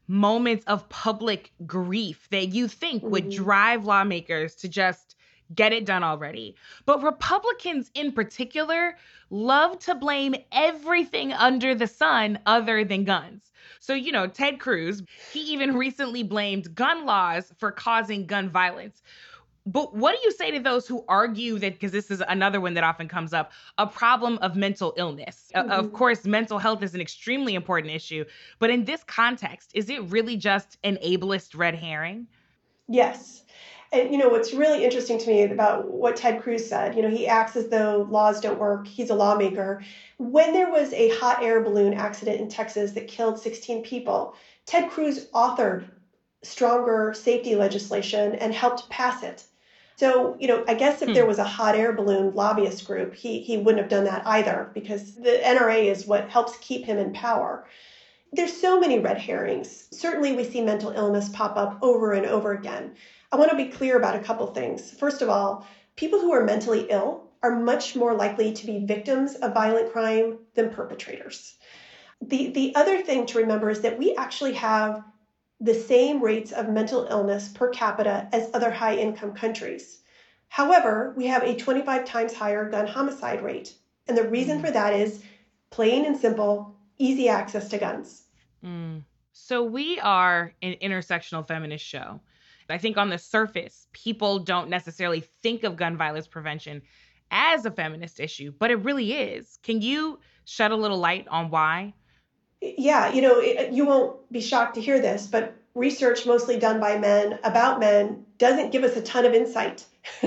moments 0.08 0.65
of 0.65 0.89
public 0.89 1.52
grief 1.65 2.28
that 2.32 2.48
you 2.48 2.67
think 2.67 3.02
mm-hmm. 3.02 3.12
would 3.12 3.30
drive 3.30 3.86
lawmakers 3.86 4.56
to 4.56 4.67
just 4.67 5.11
get 5.56 5.74
it 5.74 5.86
done 5.86 6.04
already. 6.04 6.56
But 6.86 7.04
Republicans 7.04 7.92
in 7.94 8.12
particular 8.12 8.98
love 9.30 9.80
to 9.80 9.96
blame 9.96 10.36
everything 10.52 11.34
under 11.34 11.74
the 11.74 11.88
sun 11.88 12.40
other 12.46 12.84
than 12.84 13.04
guns. 13.04 13.52
So, 13.80 13.94
you 13.94 14.12
know, 14.12 14.28
Ted 14.28 14.60
Cruz, 14.60 15.02
he 15.32 15.40
even 15.54 15.76
recently 15.76 16.24
blamed 16.24 16.76
gun 16.76 17.06
laws 17.06 17.52
for 17.58 17.72
causing 17.72 18.26
gun 18.26 18.50
violence. 18.50 19.02
But 19.66 19.96
what 19.96 20.16
do 20.16 20.22
you 20.24 20.32
say 20.32 20.50
to 20.52 20.60
those 20.60 20.88
who 20.88 21.06
argue 21.08 21.60
that, 21.60 21.74
because 21.74 21.92
this 21.92 22.10
is 22.10 22.24
another 22.28 22.60
one 22.60 22.74
that 22.74 22.84
often 22.84 23.08
comes 23.08 23.32
up, 23.32 23.52
a 23.78 23.86
problem 23.86 24.40
of 24.42 24.56
mental 24.56 24.94
illness? 24.98 25.52
Mm-hmm. 25.56 25.70
Of 25.70 25.94
course, 25.94 26.26
mental 26.26 26.58
health 26.58 26.82
is 26.82 26.96
an 26.96 27.02
extremely 27.02 27.54
important 27.54 27.94
issue. 27.94 28.26
But 28.58 28.72
in 28.72 28.86
this 28.86 29.04
context, 29.04 29.72
is 29.76 29.90
it 29.90 30.02
really 30.10 30.36
just 30.36 30.80
an 30.84 30.98
ableist 31.06 31.56
red 31.56 31.76
herring? 31.76 32.26
Yes. 32.88 33.44
And 33.93 34.12
you 34.12 34.17
know 34.17 34.30
what's 34.30 34.54
really 34.54 34.86
interesting 34.86 35.17
to 35.19 35.27
me 35.27 35.43
about 35.43 35.89
what 35.89 36.15
Ted 36.15 36.41
Cruz 36.41 36.67
said, 36.67 36.95
you 36.95 37.01
know, 37.01 37.10
he 37.10 37.27
acts 37.27 37.58
as 37.58 37.67
though 37.67 38.08
laws 38.10 38.39
don't 38.39 38.60
work. 38.60 38.88
He's 38.88 39.10
a 39.10 39.15
lawmaker. 39.15 39.84
When 40.17 40.54
there 40.54 40.71
was 40.71 40.93
a 40.93 41.10
hot 41.17 41.43
air 41.43 41.62
balloon 41.62 41.93
accident 41.93 42.39
in 42.39 42.47
Texas 42.47 42.93
that 42.93 43.10
killed 43.10 43.39
16 43.39 43.84
people, 43.84 44.34
Ted 44.65 44.89
Cruz 44.89 45.27
authored 45.34 45.86
stronger 46.43 47.13
safety 47.13 47.56
legislation 47.56 48.36
and 48.36 48.54
helped 48.54 48.89
pass 48.89 49.23
it. 49.23 49.43
So, 49.97 50.36
you 50.39 50.47
know, 50.47 50.63
I 50.67 50.73
guess 50.73 51.01
if 51.01 51.10
hmm. 51.10 51.13
there 51.13 51.27
was 51.27 51.38
a 51.38 51.43
hot 51.43 51.75
air 51.75 51.91
balloon 51.93 52.34
lobbyist 52.34 52.88
group, 52.88 53.13
he 53.13 53.41
he 53.41 53.58
wouldn't 53.58 53.82
have 53.82 53.89
done 53.89 54.06
that 54.06 54.25
either 54.25 54.71
because 54.73 55.15
the 55.15 55.39
NRA 55.43 55.86
is 55.86 56.08
what 56.08 56.30
helps 56.30 56.58
keep 56.58 56.86
him 56.86 56.97
in 56.97 57.13
power. 57.13 57.67
There's 58.34 58.60
so 58.60 58.80
many 58.80 58.97
red 58.97 59.17
herrings. 59.17 59.88
Certainly 59.91 60.34
we 60.34 60.45
see 60.45 60.62
mental 60.62 60.91
illness 60.91 61.30
pop 61.30 61.58
up 61.58 61.77
over 61.82 62.13
and 62.13 62.25
over 62.25 62.54
again. 62.54 62.95
I 63.32 63.38
want 63.38 63.52
to 63.52 63.58
be 63.58 63.67
clear 63.70 63.98
about 63.98 64.15
a 64.15 64.24
couple 64.24 64.48
things. 64.48 64.91
First 64.91 65.22
of 65.22 65.30
all, 65.30 65.65
people 65.96 66.20
who 66.20 66.34
are 66.34 66.44
mentally 66.44 66.88
ill 66.89 67.30
are 67.44 67.60
much 67.60 67.96
more 67.96 68.13
likely 68.13 68.54
to 68.54 68.65
be 68.65 68.86
victims 68.86 69.36
of 69.36 69.54
violent 69.54 69.91
crime 69.91 70.39
than 70.54 70.70
perpetrators. 70.70 71.56
The, 72.22 72.52
the 72.52 72.76
other 72.76 73.02
thing 73.02 73.26
to 73.28 73.39
remember 73.39 73.70
is 73.70 73.82
that 73.82 73.98
we 73.98 74.15
actually 74.15 74.54
have 74.54 75.04
the 75.60 75.74
same 75.74 76.22
rates 76.22 76.52
of 76.52 76.70
mental 76.70 77.08
illness 77.10 77.50
per 77.50 77.70
capita 77.70 78.28
as 78.32 78.50
other 78.54 78.72
high 78.72 78.96
income 78.96 79.34
countries. 79.34 80.02
However, 80.50 81.13
we 81.15 81.28
have 81.28 81.44
a 81.44 81.56
25 81.56 82.06
times 82.06 82.34
higher 82.34 82.70
gun 82.70 82.86
homicide 82.86 83.41
rate. 83.41 83.74
And 84.08 84.17
the 84.17 84.28
reason 84.28 84.60
mm. 84.60 84.65
for 84.65 84.72
that 84.72 84.94
is 84.94 85.24
plain 85.70 86.06
and 86.06 86.17
simple 86.17 86.76
easy 86.98 87.30
access 87.30 87.70
to 87.70 87.78
guns. 87.78 88.24
Mm. 88.63 89.04
So, 89.32 89.63
we 89.63 90.00
are 90.00 90.52
an 90.62 90.76
intersectional 90.82 91.48
feminist 91.48 91.86
show. 91.86 92.20
I 92.71 92.77
think 92.77 92.97
on 92.97 93.10
the 93.10 93.17
surface, 93.17 93.88
people 93.93 94.39
don't 94.39 94.69
necessarily 94.69 95.21
think 95.41 95.63
of 95.63 95.75
gun 95.75 95.97
violence 95.97 96.27
prevention 96.27 96.81
as 97.31 97.65
a 97.65 97.71
feminist 97.71 98.19
issue, 98.19 98.53
but 98.57 98.71
it 98.71 98.75
really 98.75 99.13
is. 99.13 99.57
Can 99.63 99.81
you 99.81 100.19
shed 100.45 100.71
a 100.71 100.75
little 100.75 100.97
light 100.97 101.27
on 101.29 101.49
why? 101.49 101.93
Yeah, 102.62 103.12
you 103.12 103.21
know, 103.21 103.39
it, 103.39 103.71
you 103.71 103.86
won't 103.86 104.31
be 104.31 104.41
shocked 104.41 104.75
to 104.75 104.81
hear 104.81 104.99
this, 104.99 105.27
but 105.27 105.55
research 105.73 106.25
mostly 106.25 106.60
done 106.60 106.79
by 106.79 106.97
men 106.97 107.39
about 107.43 107.79
men 107.79 108.25
doesn't 108.38 108.71
give 108.71 108.84
us 108.84 108.95
a 108.97 109.01
ton 109.01 109.25
of 109.25 109.34
insight. 109.34 109.86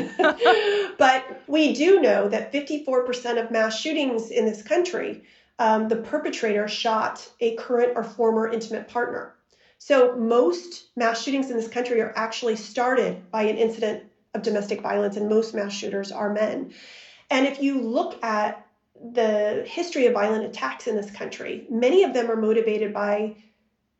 but 0.99 1.43
we 1.47 1.75
do 1.75 2.01
know 2.01 2.29
that 2.29 2.53
54% 2.53 3.43
of 3.43 3.51
mass 3.51 3.79
shootings 3.79 4.31
in 4.31 4.47
this 4.47 4.63
country, 4.63 5.25
um, 5.59 5.89
the 5.89 5.97
perpetrator 5.97 6.67
shot 6.67 7.29
a 7.41 7.55
current 7.57 7.93
or 7.95 8.03
former 8.03 8.49
intimate 8.49 8.89
partner. 8.89 9.34
So 9.87 10.17
most 10.17 10.87
mass 10.97 11.23
shootings 11.23 11.51
in 11.51 11.59
this 11.59 11.69
country 11.69 12.01
are 12.01 12.15
actually 12.17 12.57
started 12.57 13.31
by 13.31 13.43
an 13.43 13.59
incident 13.59 14.05
of 14.33 14.41
domestic 14.41 14.81
violence, 14.81 15.19
and 15.19 15.29
most 15.29 15.55
mass 15.55 15.75
shooters 15.75 16.11
are 16.11 16.33
men. 16.33 16.73
And 17.29 17.47
if 17.47 17.61
you 17.61 17.83
look 17.83 18.25
at 18.25 18.67
the 19.13 19.63
history 19.67 20.07
of 20.07 20.15
violent 20.15 20.47
attacks 20.47 20.87
in 20.87 20.97
this 20.97 21.11
country, 21.11 21.67
many 21.69 22.03
of 22.03 22.15
them 22.15 22.31
are 22.31 22.37
motivated 22.37 22.95
by 22.95 23.37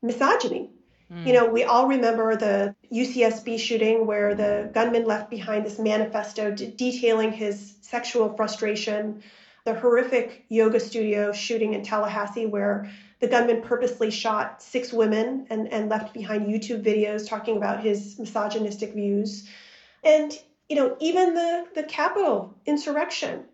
misogyny. 0.01 0.71
Mm. 1.13 1.27
You 1.27 1.33
know, 1.35 1.49
we 1.51 1.65
all 1.65 1.87
remember 1.87 2.35
the 2.35 2.75
UCSB 2.91 3.59
shooting 3.59 4.07
where 4.07 4.35
the 4.35 4.71
gunman 4.73 5.05
left 5.05 5.29
behind 5.29 5.67
this 5.67 5.79
manifesto 5.79 6.51
de- 6.51 6.69
detailing 6.69 7.31
his 7.31 7.75
sexual 7.83 8.35
frustration 8.35 9.23
the 9.65 9.75
horrific 9.75 10.45
yoga 10.51 10.79
studio 10.79 11.33
shooting 11.33 11.73
in 11.73 11.83
Tallahassee, 11.83 12.47
where 12.47 12.91
the 13.21 13.29
gunman 13.29 13.63
purposely 13.63 14.11
shot 14.11 14.63
six 14.63 14.93
women 14.93 15.47
and, 15.51 15.73
and 15.73 15.89
left 15.89 16.13
behind 16.13 16.47
YouTube 16.47 16.83
videos 16.83 17.29
talking 17.29 17.57
about 17.57 17.83
his 17.83 18.19
misogynistic 18.19 18.93
views. 18.93 19.49
And, 20.03 20.33
you 20.69 20.77
know, 20.77 20.97
even 21.01 21.35
the, 21.35 21.67
the 21.75 21.83
Capitol 21.85 22.55
insurrection, 22.67 23.45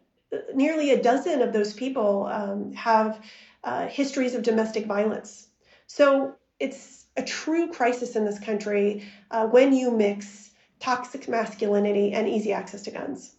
nearly 0.54 0.90
a 0.90 1.02
dozen 1.02 1.42
of 1.42 1.52
those 1.52 1.72
people 1.72 2.26
um, 2.26 2.72
have 2.72 3.20
uh, 3.64 3.86
histories 3.86 4.34
of 4.34 4.42
domestic 4.42 4.86
violence. 4.86 5.48
So 5.86 6.34
it's 6.58 7.06
a 7.16 7.22
true 7.22 7.70
crisis 7.70 8.16
in 8.16 8.24
this 8.24 8.38
country 8.38 9.04
uh, 9.30 9.46
when 9.46 9.72
you 9.72 9.90
mix 9.90 10.50
toxic 10.78 11.28
masculinity 11.28 12.12
and 12.12 12.28
easy 12.28 12.52
access 12.52 12.82
to 12.82 12.90
guns. 12.90 13.34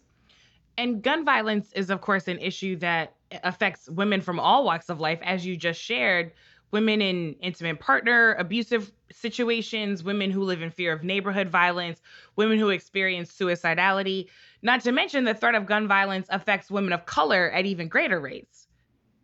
And 0.78 1.02
gun 1.02 1.26
violence 1.26 1.72
is, 1.74 1.90
of 1.90 2.02
course, 2.02 2.28
an 2.28 2.40
issue 2.40 2.76
that 2.78 3.16
affects 3.44 3.90
women 3.90 4.22
from 4.22 4.40
all 4.40 4.64
walks 4.64 4.90
of 4.90 5.00
life, 5.00 5.20
as 5.24 5.46
you 5.46 5.56
just 5.58 5.82
shared. 5.82 6.32
Women 6.72 7.02
in 7.02 7.36
intimate 7.42 7.80
partner, 7.82 8.34
abusive 8.36 8.92
situations, 9.12 10.04
women 10.04 10.32
who 10.32 10.44
live 10.44 10.62
in 10.62 10.72
fear 10.72 10.94
of 10.94 11.04
neighborhood 11.04 11.50
violence, 11.50 12.02
women 12.38 12.58
who 12.58 12.70
experience 12.70 13.32
suicidality. 13.32 14.28
Not 14.62 14.82
to 14.82 14.92
mention 14.94 15.26
the 15.26 15.34
threat 15.34 15.56
of 15.56 15.66
gun 15.66 15.88
violence 15.88 16.28
affects 16.30 16.72
women 16.72 16.94
of 16.94 17.06
color 17.06 17.52
at 17.52 17.66
even 17.66 17.90
greater 17.90 18.20
rates. 18.22 18.68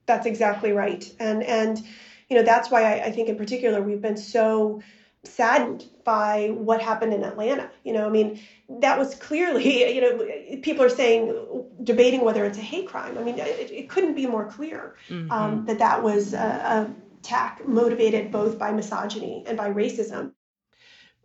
That's 0.08 0.26
exactly 0.26 0.74
right. 0.74 1.10
And 1.20 1.41
and 1.43 1.82
you 2.30 2.36
know, 2.36 2.43
that's 2.43 2.70
why 2.70 2.84
I, 2.84 3.06
I 3.06 3.12
think 3.12 3.30
in 3.30 3.38
particular 3.38 3.82
we've 3.82 4.02
been 4.02 4.17
so 4.17 4.82
saddened 5.23 5.86
by 6.03 6.49
what 6.53 6.82
happened 6.82 7.13
in 7.13 7.23
Atlanta. 7.23 7.69
You 7.84 7.93
know, 7.93 8.06
I 8.06 8.10
mean, 8.10 8.39
that 8.69 8.97
was 8.97 9.15
clearly, 9.15 9.93
you 9.95 10.01
know, 10.01 10.60
people 10.62 10.84
are 10.84 10.89
saying, 10.89 11.65
debating 11.84 12.21
whether 12.21 12.45
it's 12.45 12.58
a 12.58 12.62
hate 12.62 12.88
crime. 12.88 13.17
I 13.17 13.23
mean, 13.23 13.38
it, 13.39 13.71
it 13.71 13.89
couldn't 13.89 14.15
be 14.15 14.25
more 14.25 14.45
clear 14.45 14.95
mm-hmm. 15.10 15.32
um, 15.32 15.65
that 15.65 15.80
that 15.80 16.03
was 16.03 16.34
a, 16.34 16.38
a 16.38 16.95
attack 17.27 17.67
motivated 17.67 18.32
both 18.32 18.58
by 18.58 18.71
misogyny 18.71 19.43
and 19.47 19.58
by 19.58 19.69
racism. 19.69 20.32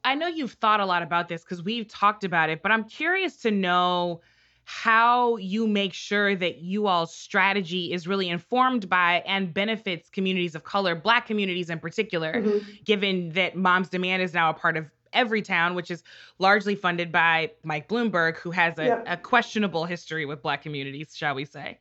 I 0.04 0.16
know 0.16 0.26
you've 0.26 0.54
thought 0.54 0.80
a 0.80 0.86
lot 0.86 1.02
about 1.02 1.28
this 1.28 1.44
because 1.44 1.62
we've 1.62 1.86
talked 1.86 2.24
about 2.24 2.50
it, 2.50 2.60
but 2.60 2.72
I'm 2.72 2.84
curious 2.84 3.36
to 3.42 3.52
know 3.52 4.20
how 4.64 5.36
you 5.36 5.66
make 5.66 5.92
sure 5.92 6.36
that 6.36 6.58
you 6.58 6.86
all's 6.86 7.14
strategy 7.14 7.92
is 7.92 8.06
really 8.06 8.28
informed 8.28 8.88
by 8.88 9.22
and 9.26 9.52
benefits 9.52 10.08
communities 10.08 10.54
of 10.54 10.64
color, 10.64 10.94
Black 10.94 11.26
communities 11.26 11.70
in 11.70 11.78
particular, 11.78 12.34
mm-hmm. 12.34 12.58
given 12.84 13.30
that 13.30 13.56
Moms 13.56 13.88
Demand 13.88 14.22
is 14.22 14.34
now 14.34 14.50
a 14.50 14.54
part 14.54 14.76
of 14.76 14.86
Everytown, 15.12 15.74
which 15.74 15.90
is 15.90 16.02
largely 16.38 16.74
funded 16.74 17.12
by 17.12 17.50
Mike 17.64 17.88
Bloomberg, 17.88 18.36
who 18.38 18.50
has 18.50 18.78
a, 18.78 19.02
a 19.06 19.16
questionable 19.16 19.84
history 19.84 20.24
with 20.24 20.42
Black 20.42 20.62
communities, 20.62 21.14
shall 21.14 21.34
we 21.34 21.44
say. 21.44 21.78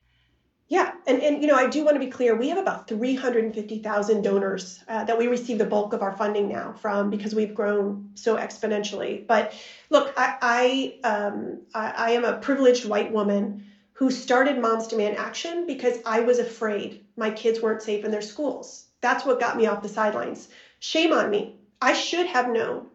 Yeah, 0.71 0.93
and, 1.05 1.21
and 1.21 1.41
you 1.41 1.49
know, 1.49 1.55
I 1.55 1.67
do 1.67 1.83
want 1.83 1.95
to 1.95 1.99
be 1.99 2.07
clear. 2.07 2.33
We 2.33 2.47
have 2.47 2.57
about 2.57 2.87
350,000 2.87 4.21
donors 4.21 4.81
uh, 4.87 5.03
that 5.03 5.17
we 5.17 5.27
receive 5.27 5.57
the 5.57 5.65
bulk 5.65 5.91
of 5.91 6.01
our 6.01 6.13
funding 6.15 6.47
now 6.47 6.71
from 6.71 7.09
because 7.09 7.35
we've 7.35 7.53
grown 7.53 8.11
so 8.15 8.37
exponentially. 8.37 9.27
But 9.27 9.53
look, 9.89 10.13
I 10.15 10.97
I, 11.03 11.07
um, 11.07 11.63
I, 11.73 11.91
I 11.97 12.11
am 12.11 12.23
a 12.23 12.37
privileged 12.37 12.85
white 12.85 13.11
woman 13.11 13.65
who 13.91 14.09
started 14.09 14.59
Moms 14.59 14.87
Demand 14.87 15.17
Action 15.17 15.67
because 15.67 15.99
I 16.05 16.21
was 16.21 16.39
afraid 16.39 17.03
my 17.17 17.31
kids 17.31 17.61
weren't 17.61 17.81
safe 17.81 18.05
in 18.05 18.11
their 18.11 18.21
schools. 18.21 18.85
That's 19.01 19.25
what 19.25 19.41
got 19.41 19.57
me 19.57 19.65
off 19.65 19.81
the 19.83 19.89
sidelines. 19.89 20.47
Shame 20.79 21.11
on 21.11 21.29
me. 21.29 21.57
I 21.81 21.91
should 21.91 22.27
have 22.27 22.47
known 22.47 22.87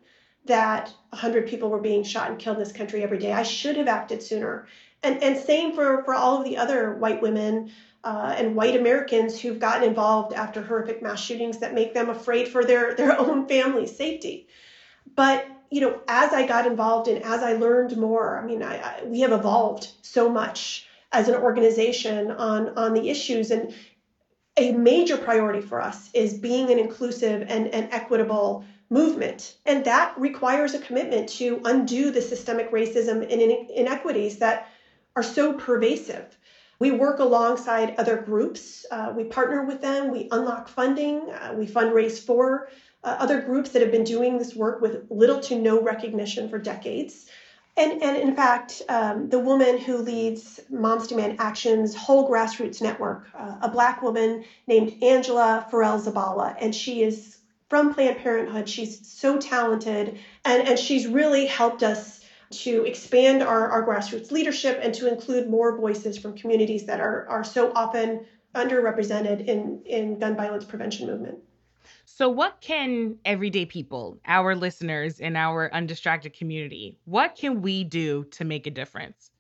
that 0.47 0.95
100 1.11 1.47
people 1.47 1.69
were 1.69 1.81
being 1.81 2.05
shot 2.05 2.31
and 2.31 2.39
killed 2.39 2.57
in 2.57 2.63
this 2.63 2.73
country 2.73 3.03
every 3.03 3.19
day. 3.19 3.33
I 3.33 3.43
should 3.43 3.77
have 3.77 3.89
acted 3.89 4.23
sooner. 4.23 4.67
And, 5.03 5.23
and 5.23 5.37
same 5.37 5.75
for, 5.75 6.03
for 6.05 6.15
all 6.15 6.39
of 6.39 6.45
the 6.45 6.57
other 6.57 6.95
white 6.95 7.23
women 7.23 7.71
uh, 8.03 8.35
and 8.37 8.55
white 8.55 8.77
Americans 8.77 9.41
who've 9.41 9.59
gotten 9.59 9.83
involved 9.83 10.33
after 10.33 10.63
horrific 10.63 11.03
mass 11.03 11.21
shootings 11.21 11.59
that 11.59 11.75
make 11.75 11.93
them 11.93 12.09
afraid 12.09 12.49
for 12.49 12.65
their, 12.65 12.95
their 12.95 13.19
own 13.21 13.47
family's 13.49 13.97
safety. 13.97 14.47
But, 15.15 15.47
you 15.71 15.81
know, 15.81 16.01
as 16.09 16.33
I 16.33 16.47
got 16.47 16.67
involved 16.67 17.09
and 17.09 17.23
as 17.25 17.43
I 17.43 17.55
learned 17.55 17.97
more, 17.97 18.39
I 18.39 18.45
mean, 18.45 18.63
I, 18.63 18.77
I, 18.77 19.05
we 19.05 19.21
have 19.21 19.33
evolved 19.33 19.89
so 20.03 20.29
much 20.29 20.87
as 21.13 21.29
an 21.29 21.35
organization 21.35 22.31
on, 22.31 22.77
on 22.77 22.95
the 22.95 23.09
issues. 23.09 23.51
And 23.51 23.73
a 24.57 24.73
major 24.73 25.17
priority 25.17 25.61
for 25.61 25.81
us 25.81 26.11
is 26.15 26.35
being 26.35 26.71
an 26.71 26.79
inclusive 26.79 27.45
and, 27.49 27.69
and 27.69 27.89
equitable 27.93 28.65
movement. 28.89 29.55
And 29.67 29.85
that 29.85 30.15
requires 30.17 30.75
a 30.75 30.79
commitment 30.79 31.29
to 31.31 31.61
undo 31.65 32.11
the 32.11 32.23
systemic 32.23 32.71
racism 32.71 33.23
and 33.23 33.69
inequities 33.71 34.39
that 34.39 34.69
are 35.17 35.23
so 35.23 35.55
pervasive. 35.55 36.37
We 36.79 36.91
work 36.91 37.19
alongside 37.21 37.95
other 37.99 38.19
groups. 38.19 38.85
Uh, 38.91 39.13
we 39.17 39.25
partner 39.25 39.65
with 39.65 39.81
them. 39.81 40.11
We 40.11 40.29
unlock 40.31 40.69
funding. 40.69 41.31
Uh, 41.31 41.55
we 41.57 41.67
fundraise 41.67 42.21
for 42.21 42.69
uh, 43.03 43.17
other 43.19 43.41
groups 43.41 43.71
that 43.71 43.81
have 43.83 43.91
been 43.91 44.05
doing 44.05 44.37
this 44.37 44.55
work 44.55 44.83
with 44.83 45.07
little 45.11 45.41
to 45.41 45.59
no 45.59 45.81
recognition 45.81 46.51
for 46.51 46.59
decades. 46.59 47.27
And, 47.79 48.03
and 48.03 48.17
in 48.17 48.35
fact, 48.35 48.83
um, 48.89 49.29
the 49.29 49.39
woman 49.39 49.79
who 49.79 49.99
leads 49.99 50.61
Moms 50.71 51.09
Demand 51.09 51.37
Action's 51.41 51.95
whole 51.95 52.29
grassroots 52.29 52.81
network, 52.81 53.27
uh, 53.39 53.57
a 53.63 53.69
Black 53.69 54.03
woman 54.03 54.45
named 54.67 55.03
Angela 55.03 55.67
Ferrell 55.71 56.01
Zabala, 56.01 56.57
and 56.61 56.75
she 56.75 57.03
is 57.03 57.39
from 57.69 57.93
Planned 57.93 58.19
Parenthood. 58.19 58.69
She's 58.69 59.07
so 59.07 59.39
talented, 59.39 60.19
and, 60.45 60.69
and 60.69 60.79
she's 60.79 61.07
really 61.07 61.47
helped 61.47 61.83
us 61.83 62.16
to 62.51 62.85
expand 62.85 63.43
our, 63.43 63.69
our 63.69 63.87
grassroots 63.87 64.31
leadership 64.31 64.79
and 64.83 64.95
to 64.95 65.11
include 65.11 65.49
more 65.49 65.77
voices 65.77 66.17
from 66.17 66.37
communities 66.37 66.87
that 66.87 67.01
are, 67.01 67.27
are 67.29 67.45
so 67.45 67.73
often 67.75 68.25
underrepresented 68.55 69.47
in, 69.47 69.83
in 69.85 70.19
gun 70.19 70.37
violence 70.37 70.65
prevention 70.65 71.07
movement. 71.07 71.39
So, 72.05 72.29
what 72.29 72.61
can 72.61 73.17
everyday 73.25 73.67
people, 73.67 74.19
our 74.27 74.55
listeners 74.55 75.21
in 75.21 75.37
our 75.37 75.73
undistracted 75.73 76.33
community, 76.33 76.97
what 77.05 77.37
can 77.37 77.63
we 77.63 77.85
do 77.85 78.25
to 78.33 78.45
make 78.45 78.67
a 78.67 78.71
difference? 78.71 79.31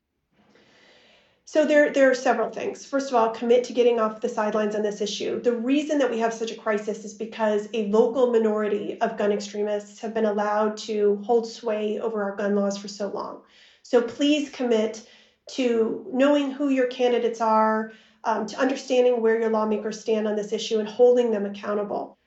So 1.48 1.64
there, 1.64 1.92
there 1.92 2.10
are 2.10 2.14
several 2.14 2.50
things. 2.50 2.84
First 2.84 3.08
of 3.08 3.14
all, 3.14 3.30
commit 3.30 3.62
to 3.64 3.72
getting 3.72 4.00
off 4.00 4.20
the 4.20 4.28
sidelines 4.28 4.74
on 4.74 4.82
this 4.82 5.00
issue. 5.00 5.40
The 5.40 5.52
reason 5.52 5.98
that 5.98 6.10
we 6.10 6.18
have 6.18 6.34
such 6.34 6.50
a 6.50 6.56
crisis 6.56 7.04
is 7.04 7.14
because 7.14 7.68
a 7.72 7.86
local 7.86 8.32
minority 8.32 9.00
of 9.00 9.16
gun 9.16 9.30
extremists 9.30 10.00
have 10.00 10.12
been 10.12 10.24
allowed 10.24 10.76
to 10.78 11.22
hold 11.24 11.46
sway 11.48 12.00
over 12.00 12.24
our 12.24 12.34
gun 12.34 12.56
laws 12.56 12.76
for 12.76 12.88
so 12.88 13.06
long. 13.06 13.42
So 13.84 14.02
please 14.02 14.50
commit 14.50 15.08
to 15.50 16.04
knowing 16.12 16.50
who 16.50 16.70
your 16.70 16.88
candidates 16.88 17.40
are, 17.40 17.92
um, 18.24 18.46
to 18.46 18.58
understanding 18.58 19.22
where 19.22 19.40
your 19.40 19.50
lawmakers 19.50 20.00
stand 20.00 20.26
on 20.26 20.34
this 20.34 20.52
issue 20.52 20.80
and 20.80 20.88
holding 20.88 21.30
them 21.30 21.46
accountable. 21.46 22.18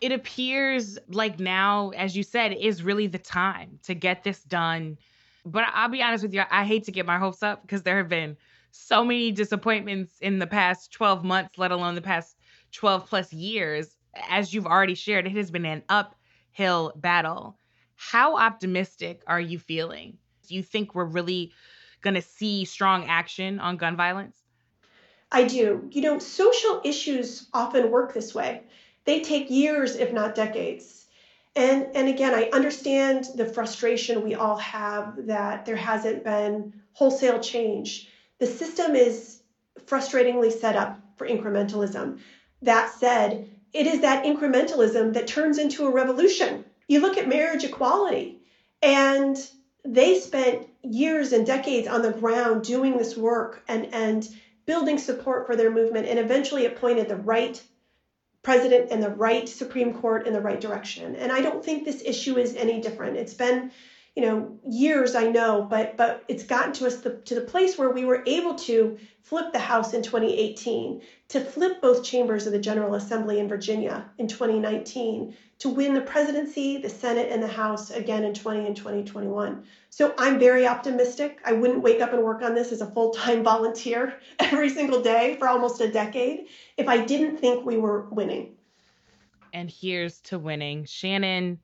It 0.00 0.12
appears 0.12 0.96
like 1.08 1.40
now, 1.40 1.90
as 1.90 2.16
you 2.16 2.22
said, 2.22 2.52
is 2.52 2.84
really 2.84 3.08
the 3.08 3.18
time 3.18 3.80
to 3.82 3.94
get 3.94 4.22
this 4.22 4.44
done 4.44 4.96
but 5.44 5.64
I'll 5.72 5.88
be 5.88 6.02
honest 6.02 6.22
with 6.22 6.34
you, 6.34 6.42
I 6.50 6.64
hate 6.64 6.84
to 6.84 6.92
get 6.92 7.06
my 7.06 7.18
hopes 7.18 7.42
up 7.42 7.62
because 7.62 7.82
there 7.82 7.98
have 7.98 8.08
been 8.08 8.36
so 8.70 9.04
many 9.04 9.30
disappointments 9.30 10.14
in 10.20 10.38
the 10.38 10.46
past 10.46 10.92
12 10.92 11.24
months, 11.24 11.58
let 11.58 11.70
alone 11.70 11.94
the 11.94 12.00
past 12.02 12.36
12 12.72 13.06
plus 13.06 13.32
years. 13.32 13.96
As 14.28 14.52
you've 14.52 14.66
already 14.66 14.94
shared, 14.94 15.26
it 15.26 15.36
has 15.36 15.50
been 15.50 15.64
an 15.66 15.82
uphill 15.88 16.92
battle. 16.96 17.58
How 17.96 18.36
optimistic 18.36 19.22
are 19.26 19.40
you 19.40 19.58
feeling? 19.58 20.18
Do 20.48 20.54
you 20.54 20.62
think 20.62 20.94
we're 20.94 21.04
really 21.04 21.52
going 22.00 22.14
to 22.14 22.22
see 22.22 22.64
strong 22.64 23.06
action 23.06 23.60
on 23.60 23.76
gun 23.76 23.96
violence? 23.96 24.36
I 25.30 25.44
do. 25.44 25.88
You 25.90 26.02
know, 26.02 26.18
social 26.18 26.80
issues 26.84 27.48
often 27.52 27.90
work 27.90 28.14
this 28.14 28.34
way. 28.34 28.62
They 29.04 29.20
take 29.20 29.50
years, 29.50 29.96
if 29.96 30.12
not 30.12 30.34
decades, 30.34 31.03
and, 31.56 31.86
and 31.94 32.08
again, 32.08 32.34
I 32.34 32.50
understand 32.52 33.28
the 33.34 33.44
frustration 33.44 34.22
we 34.22 34.34
all 34.34 34.56
have 34.56 35.26
that 35.26 35.64
there 35.64 35.76
hasn't 35.76 36.24
been 36.24 36.72
wholesale 36.92 37.38
change. 37.38 38.08
The 38.40 38.46
system 38.46 38.96
is 38.96 39.40
frustratingly 39.86 40.52
set 40.52 40.76
up 40.76 40.96
for 41.16 41.28
incrementalism. 41.28 42.18
That 42.62 42.90
said, 42.90 43.46
it 43.72 43.86
is 43.86 44.00
that 44.00 44.24
incrementalism 44.24 45.12
that 45.14 45.26
turns 45.26 45.58
into 45.58 45.86
a 45.86 45.90
revolution. 45.90 46.64
You 46.88 47.00
look 47.00 47.18
at 47.18 47.28
marriage 47.28 47.64
equality, 47.64 48.38
and 48.82 49.36
they 49.84 50.18
spent 50.18 50.66
years 50.82 51.32
and 51.32 51.46
decades 51.46 51.86
on 51.86 52.02
the 52.02 52.10
ground 52.10 52.64
doing 52.64 52.96
this 52.96 53.16
work 53.16 53.62
and, 53.68 53.88
and 53.92 54.28
building 54.66 54.98
support 54.98 55.46
for 55.46 55.56
their 55.56 55.70
movement, 55.70 56.06
and 56.06 56.18
eventually 56.18 56.64
it 56.64 56.76
pointed 56.76 57.08
the 57.08 57.16
right 57.16 57.62
president 58.44 58.86
and 58.90 59.02
the 59.02 59.10
right 59.10 59.48
Supreme 59.48 59.92
Court 59.92 60.24
in 60.24 60.32
the 60.32 60.40
right 60.40 60.60
direction. 60.60 61.16
And 61.16 61.32
I 61.32 61.40
don't 61.40 61.64
think 61.64 61.82
this 61.82 62.02
issue 62.04 62.38
is 62.38 62.54
any 62.54 62.78
different. 62.78 63.16
It's 63.16 63.34
been, 63.34 63.66
you 64.14 64.22
know 64.22 64.58
years 64.68 65.14
I 65.14 65.30
know, 65.30 65.66
but 65.68 65.96
but 65.96 66.24
it's 66.28 66.44
gotten 66.44 66.72
to 66.74 66.86
us 66.86 66.98
the, 66.98 67.16
to 67.16 67.34
the 67.34 67.40
place 67.40 67.76
where 67.76 67.90
we 67.90 68.04
were 68.04 68.22
able 68.26 68.54
to 68.56 68.98
flip 69.22 69.52
the 69.52 69.58
House 69.58 69.94
in 69.94 70.02
2018, 70.02 71.02
to 71.28 71.40
flip 71.40 71.80
both 71.80 72.04
chambers 72.04 72.46
of 72.46 72.52
the 72.52 72.58
General 72.58 72.94
Assembly 72.94 73.40
in 73.40 73.48
Virginia 73.48 74.08
in 74.18 74.28
2019, 74.28 75.34
to 75.58 75.68
win 75.68 75.94
the 75.94 76.00
presidency, 76.00 76.76
the 76.76 76.88
Senate, 76.88 77.32
and 77.32 77.42
the 77.42 77.48
House 77.48 77.90
again 77.90 78.22
in 78.22 78.34
20 78.34 78.66
and 78.66 78.76
2021. 78.76 79.64
So 79.90 80.14
I'm 80.18 80.38
very 80.38 80.66
optimistic. 80.66 81.40
I 81.44 81.52
wouldn't 81.52 81.82
wake 81.82 82.00
up 82.00 82.12
and 82.12 82.22
work 82.22 82.42
on 82.42 82.54
this 82.54 82.70
as 82.70 82.82
a 82.82 82.86
full 82.86 83.10
time 83.10 83.42
volunteer 83.52 84.20
every 84.38 84.68
single 84.68 85.02
day 85.02 85.36
for 85.38 85.48
almost 85.48 85.80
a 85.80 85.90
decade 85.90 86.46
if 86.76 86.86
I 86.86 87.04
didn't 87.04 87.38
think 87.38 87.64
we 87.64 87.78
were 87.78 88.02
winning. 88.10 88.54
And 89.52 89.70
here's 89.70 90.20
to 90.22 90.38
winning. 90.38 90.84
Shannon, 90.84 91.60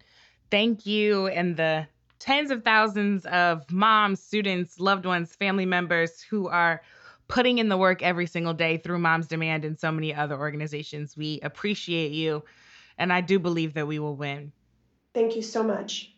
thank 0.51 0.87
you 0.87 1.27
and 1.27 1.57
the 1.57 1.87
tens 2.21 2.51
of 2.51 2.63
thousands 2.63 3.27
of 3.27 3.69
moms, 3.71 4.23
students, 4.23 4.79
loved 4.79 5.07
ones, 5.07 5.35
family 5.35 5.67
members 5.67 6.21
who 6.21 6.47
are 6.47 6.83
putting 7.27 7.59
in 7.59 7.69
the 7.69 7.77
work 7.77 8.03
every 8.03 8.27
single 8.27 8.55
day 8.55 8.77
through 8.77 8.99
Moms 8.99 9.27
Demand 9.27 9.65
and 9.65 9.79
so 9.79 9.91
many 9.91 10.15
other 10.15 10.39
organizations. 10.39 11.17
We 11.17 11.41
appreciate 11.43 12.13
you, 12.13 12.45
and 12.99 13.13
I 13.13 13.21
do 13.21 13.39
believe 13.39 13.75
that 13.75 13.87
we 13.87 13.99
will 13.99 14.17
win. 14.17 14.53
Thank 15.15 15.35
you 15.35 15.43
so 15.43 15.63
much. 15.63 16.13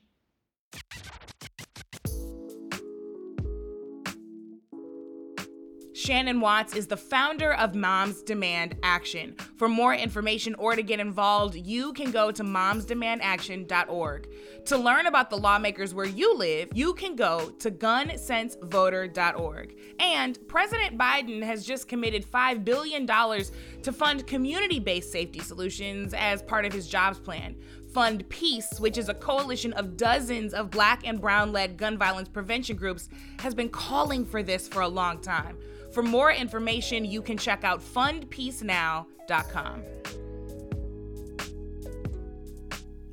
Shannon 6.03 6.41
Watts 6.41 6.75
is 6.75 6.89
the 6.89 6.97
founder 6.97 7.55
of 7.55 7.77
Moms 7.77 8.25
Demand 8.25 8.75
Action. 8.83 9.37
For 9.57 9.69
more 9.69 9.95
information 9.95 10.57
or 10.57 10.75
to 10.75 10.83
get 10.83 10.99
involved, 10.99 11.55
you 11.55 11.93
can 11.93 12.11
go 12.11 12.33
to 12.33 12.43
momsdemandaction.org. 12.43 14.29
To 14.65 14.77
learn 14.77 15.07
about 15.07 15.31
the 15.31 15.37
lawmakers 15.37 15.95
where 15.95 16.07
you 16.07 16.37
live, 16.37 16.71
you 16.75 16.95
can 16.95 17.15
go 17.15 17.51
to 17.51 17.71
gunsensevoter.org. 17.71 19.79
And 20.01 20.49
President 20.49 20.99
Biden 20.99 21.41
has 21.41 21.65
just 21.65 21.87
committed 21.87 22.27
$5 22.29 22.65
billion 22.65 23.07
to 23.07 23.93
fund 23.93 24.27
community 24.27 24.81
based 24.81 25.13
safety 25.13 25.39
solutions 25.39 26.15
as 26.15 26.43
part 26.43 26.65
of 26.65 26.73
his 26.73 26.89
jobs 26.89 27.21
plan. 27.21 27.55
Fund 27.95 28.29
Peace, 28.29 28.81
which 28.81 28.99
is 28.99 29.09
a 29.09 29.15
coalition 29.15 29.73
of 29.75 29.97
dozens 29.97 30.53
of 30.53 30.69
black 30.69 31.07
and 31.07 31.21
brown 31.21 31.53
led 31.53 31.77
gun 31.77 31.97
violence 31.97 32.29
prevention 32.29 32.75
groups, 32.75 33.09
has 33.39 33.55
been 33.55 33.69
calling 33.69 34.25
for 34.25 34.43
this 34.43 34.67
for 34.67 34.81
a 34.81 34.89
long 34.89 35.21
time. 35.21 35.57
For 35.93 36.03
more 36.03 36.33
information, 36.33 37.05
you 37.05 37.21
can 37.21 37.37
check 37.37 37.65
out 37.65 37.83
fundpeacenow.com. 37.83 39.83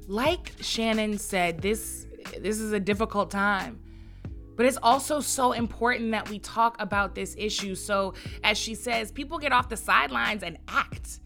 Like 0.08 0.54
Shannon 0.62 1.18
said, 1.18 1.62
this 1.62 2.08
this 2.39 2.60
is 2.60 2.72
a 2.72 2.80
difficult 2.80 3.32
time. 3.32 3.82
But 4.56 4.65
it's 4.65 4.78
also 4.82 5.20
so 5.20 5.52
important 5.54 6.12
that 6.12 6.30
we 6.30 6.39
talk 6.39 6.82
about 6.82 7.15
this 7.15 7.36
issue 7.38 7.76
so 7.76 8.13
as 8.44 8.58
she 8.58 8.76
says, 8.76 9.12
people 9.12 9.38
get 9.38 9.52
off 9.52 9.70
the 9.70 9.78
sidelines 9.78 10.44
and 10.44 10.58
act. 10.68 11.20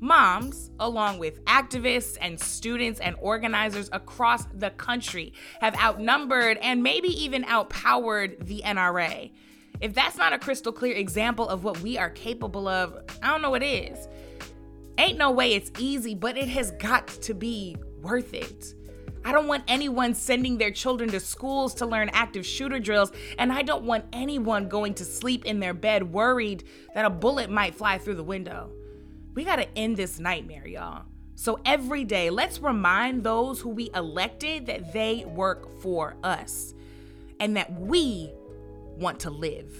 Moms, 0.00 0.70
along 0.80 1.18
with 1.18 1.44
activists 1.44 2.18
and 2.20 2.38
students 2.38 3.00
and 3.00 3.16
organizers 3.20 3.88
across 3.92 4.44
the 4.52 4.70
country, 4.70 5.32
have 5.60 5.76
outnumbered 5.76 6.58
and 6.58 6.82
maybe 6.82 7.08
even 7.08 7.44
outpowered 7.44 8.46
the 8.46 8.62
NRA. 8.64 9.30
If 9.84 9.92
that's 9.92 10.16
not 10.16 10.32
a 10.32 10.38
crystal 10.38 10.72
clear 10.72 10.96
example 10.96 11.46
of 11.46 11.62
what 11.62 11.78
we 11.80 11.98
are 11.98 12.08
capable 12.08 12.68
of, 12.68 12.96
I 13.22 13.28
don't 13.30 13.42
know 13.42 13.50
what 13.50 13.62
is. 13.62 14.08
Ain't 14.96 15.18
no 15.18 15.30
way 15.30 15.52
it's 15.52 15.70
easy, 15.78 16.14
but 16.14 16.38
it 16.38 16.48
has 16.48 16.70
got 16.70 17.06
to 17.08 17.34
be 17.34 17.76
worth 18.00 18.32
it. 18.32 18.72
I 19.26 19.32
don't 19.32 19.46
want 19.46 19.62
anyone 19.68 20.14
sending 20.14 20.56
their 20.56 20.70
children 20.70 21.10
to 21.10 21.20
schools 21.20 21.74
to 21.74 21.86
learn 21.86 22.08
active 22.14 22.46
shooter 22.46 22.78
drills, 22.78 23.12
and 23.38 23.52
I 23.52 23.60
don't 23.60 23.84
want 23.84 24.06
anyone 24.14 24.68
going 24.68 24.94
to 24.94 25.04
sleep 25.04 25.44
in 25.44 25.60
their 25.60 25.74
bed 25.74 26.10
worried 26.10 26.64
that 26.94 27.04
a 27.04 27.10
bullet 27.10 27.50
might 27.50 27.74
fly 27.74 27.98
through 27.98 28.14
the 28.14 28.24
window. 28.24 28.72
We 29.34 29.44
gotta 29.44 29.68
end 29.76 29.98
this 29.98 30.18
nightmare, 30.18 30.66
y'all. 30.66 31.02
So 31.34 31.60
every 31.66 32.04
day, 32.04 32.30
let's 32.30 32.58
remind 32.58 33.22
those 33.22 33.60
who 33.60 33.68
we 33.68 33.90
elected 33.94 34.64
that 34.64 34.94
they 34.94 35.26
work 35.26 35.78
for 35.82 36.16
us 36.24 36.72
and 37.38 37.54
that 37.58 37.70
we 37.78 38.32
want 38.96 39.20
to 39.20 39.30
live. 39.30 39.74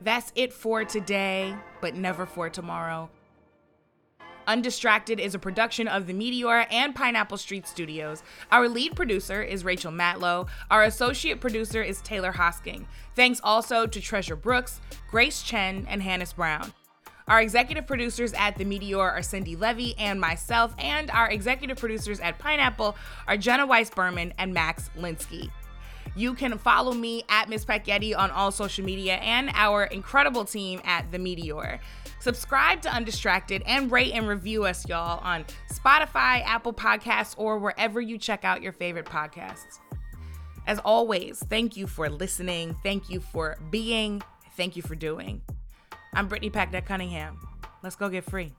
That's 0.00 0.32
it 0.34 0.52
for 0.52 0.84
today, 0.84 1.54
but 1.80 1.94
never 1.94 2.26
for 2.26 2.50
tomorrow. 2.50 3.08
Undistracted 4.48 5.20
is 5.20 5.36
a 5.36 5.38
production 5.38 5.86
of 5.86 6.08
The 6.08 6.12
Meteor 6.12 6.66
and 6.72 6.94
Pineapple 6.94 7.38
Street 7.38 7.66
Studios. 7.68 8.24
Our 8.50 8.68
lead 8.68 8.96
producer 8.96 9.40
is 9.40 9.64
Rachel 9.64 9.92
Matlow. 9.92 10.48
Our 10.70 10.82
associate 10.82 11.40
producer 11.40 11.82
is 11.82 12.00
Taylor 12.00 12.32
Hosking. 12.32 12.86
Thanks 13.14 13.40
also 13.44 13.86
to 13.86 14.00
Treasure 14.00 14.34
Brooks, 14.34 14.80
Grace 15.08 15.42
Chen, 15.42 15.86
and 15.88 16.02
Hannes 16.02 16.32
Brown. 16.32 16.72
Our 17.28 17.40
executive 17.40 17.86
producers 17.86 18.32
at 18.32 18.56
The 18.56 18.64
Meteor 18.64 19.00
are 19.00 19.20
Cindi 19.20 19.56
Leive 19.56 19.94
and 19.98 20.20
myself, 20.20 20.74
and 20.78 21.10
our 21.10 21.30
executive 21.30 21.78
producers 21.78 22.20
at 22.20 22.38
Pineapple 22.38 22.96
are 23.26 23.36
Jenna 23.36 23.66
Weiss 23.66 23.90
Berman 23.90 24.34
and 24.38 24.52
Max 24.52 24.90
Linsky. 24.98 25.50
You 26.14 26.34
can 26.34 26.58
follow 26.58 26.92
me 26.92 27.24
at 27.28 27.48
Miss 27.48 27.64
Packyetti 27.64 28.16
on 28.16 28.30
all 28.30 28.50
social 28.50 28.84
media 28.84 29.14
and 29.16 29.50
our 29.54 29.84
incredible 29.84 30.44
team 30.44 30.80
at 30.84 31.10
The 31.10 31.18
Meteor. 31.18 31.80
Subscribe 32.20 32.82
to 32.82 32.90
Undistracted 32.90 33.62
and 33.66 33.90
rate 33.90 34.12
and 34.12 34.28
review 34.28 34.64
us, 34.64 34.86
y'all, 34.86 35.20
on 35.22 35.44
Spotify, 35.72 36.44
Apple 36.44 36.72
Podcasts, 36.74 37.34
or 37.38 37.58
wherever 37.58 38.00
you 38.00 38.18
check 38.18 38.44
out 38.44 38.62
your 38.62 38.72
favorite 38.72 39.06
podcasts. 39.06 39.78
As 40.66 40.78
always, 40.80 41.42
thank 41.48 41.76
you 41.76 41.86
for 41.86 42.08
listening. 42.08 42.76
Thank 42.82 43.08
you 43.08 43.20
for 43.20 43.56
being. 43.70 44.22
Thank 44.56 44.76
you 44.76 44.82
for 44.82 44.94
doing. 44.94 45.40
I'm 46.14 46.28
Brittany 46.28 46.50
Packnett 46.50 46.84
Cunningham. 46.84 47.38
Let's 47.82 47.96
go 47.96 48.10
get 48.10 48.24
free. 48.24 48.52